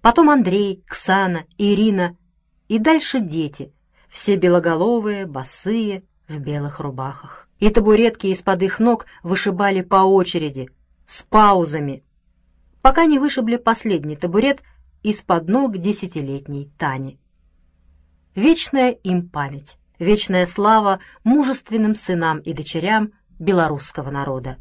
потом 0.01 0.29
Андрей, 0.29 0.83
Ксана, 0.87 1.45
Ирина 1.57 2.17
и 2.67 2.79
дальше 2.79 3.19
дети, 3.19 3.71
все 4.09 4.35
белоголовые, 4.35 5.25
босые, 5.25 6.03
в 6.27 6.39
белых 6.39 6.79
рубахах. 6.79 7.47
И 7.59 7.69
табуретки 7.69 8.27
из-под 8.27 8.63
их 8.63 8.79
ног 8.79 9.05
вышибали 9.21 9.81
по 9.81 9.97
очереди, 9.97 10.69
с 11.05 11.23
паузами, 11.23 12.03
пока 12.81 13.05
не 13.05 13.19
вышибли 13.19 13.57
последний 13.57 14.15
табурет 14.15 14.61
из-под 15.03 15.47
ног 15.49 15.77
десятилетней 15.77 16.71
Тани. 16.77 17.19
Вечная 18.33 18.91
им 18.91 19.29
память, 19.29 19.77
вечная 19.99 20.45
слава 20.47 20.99
мужественным 21.23 21.95
сынам 21.95 22.39
и 22.39 22.53
дочерям 22.53 23.11
белорусского 23.41 24.11
народа. 24.11 24.57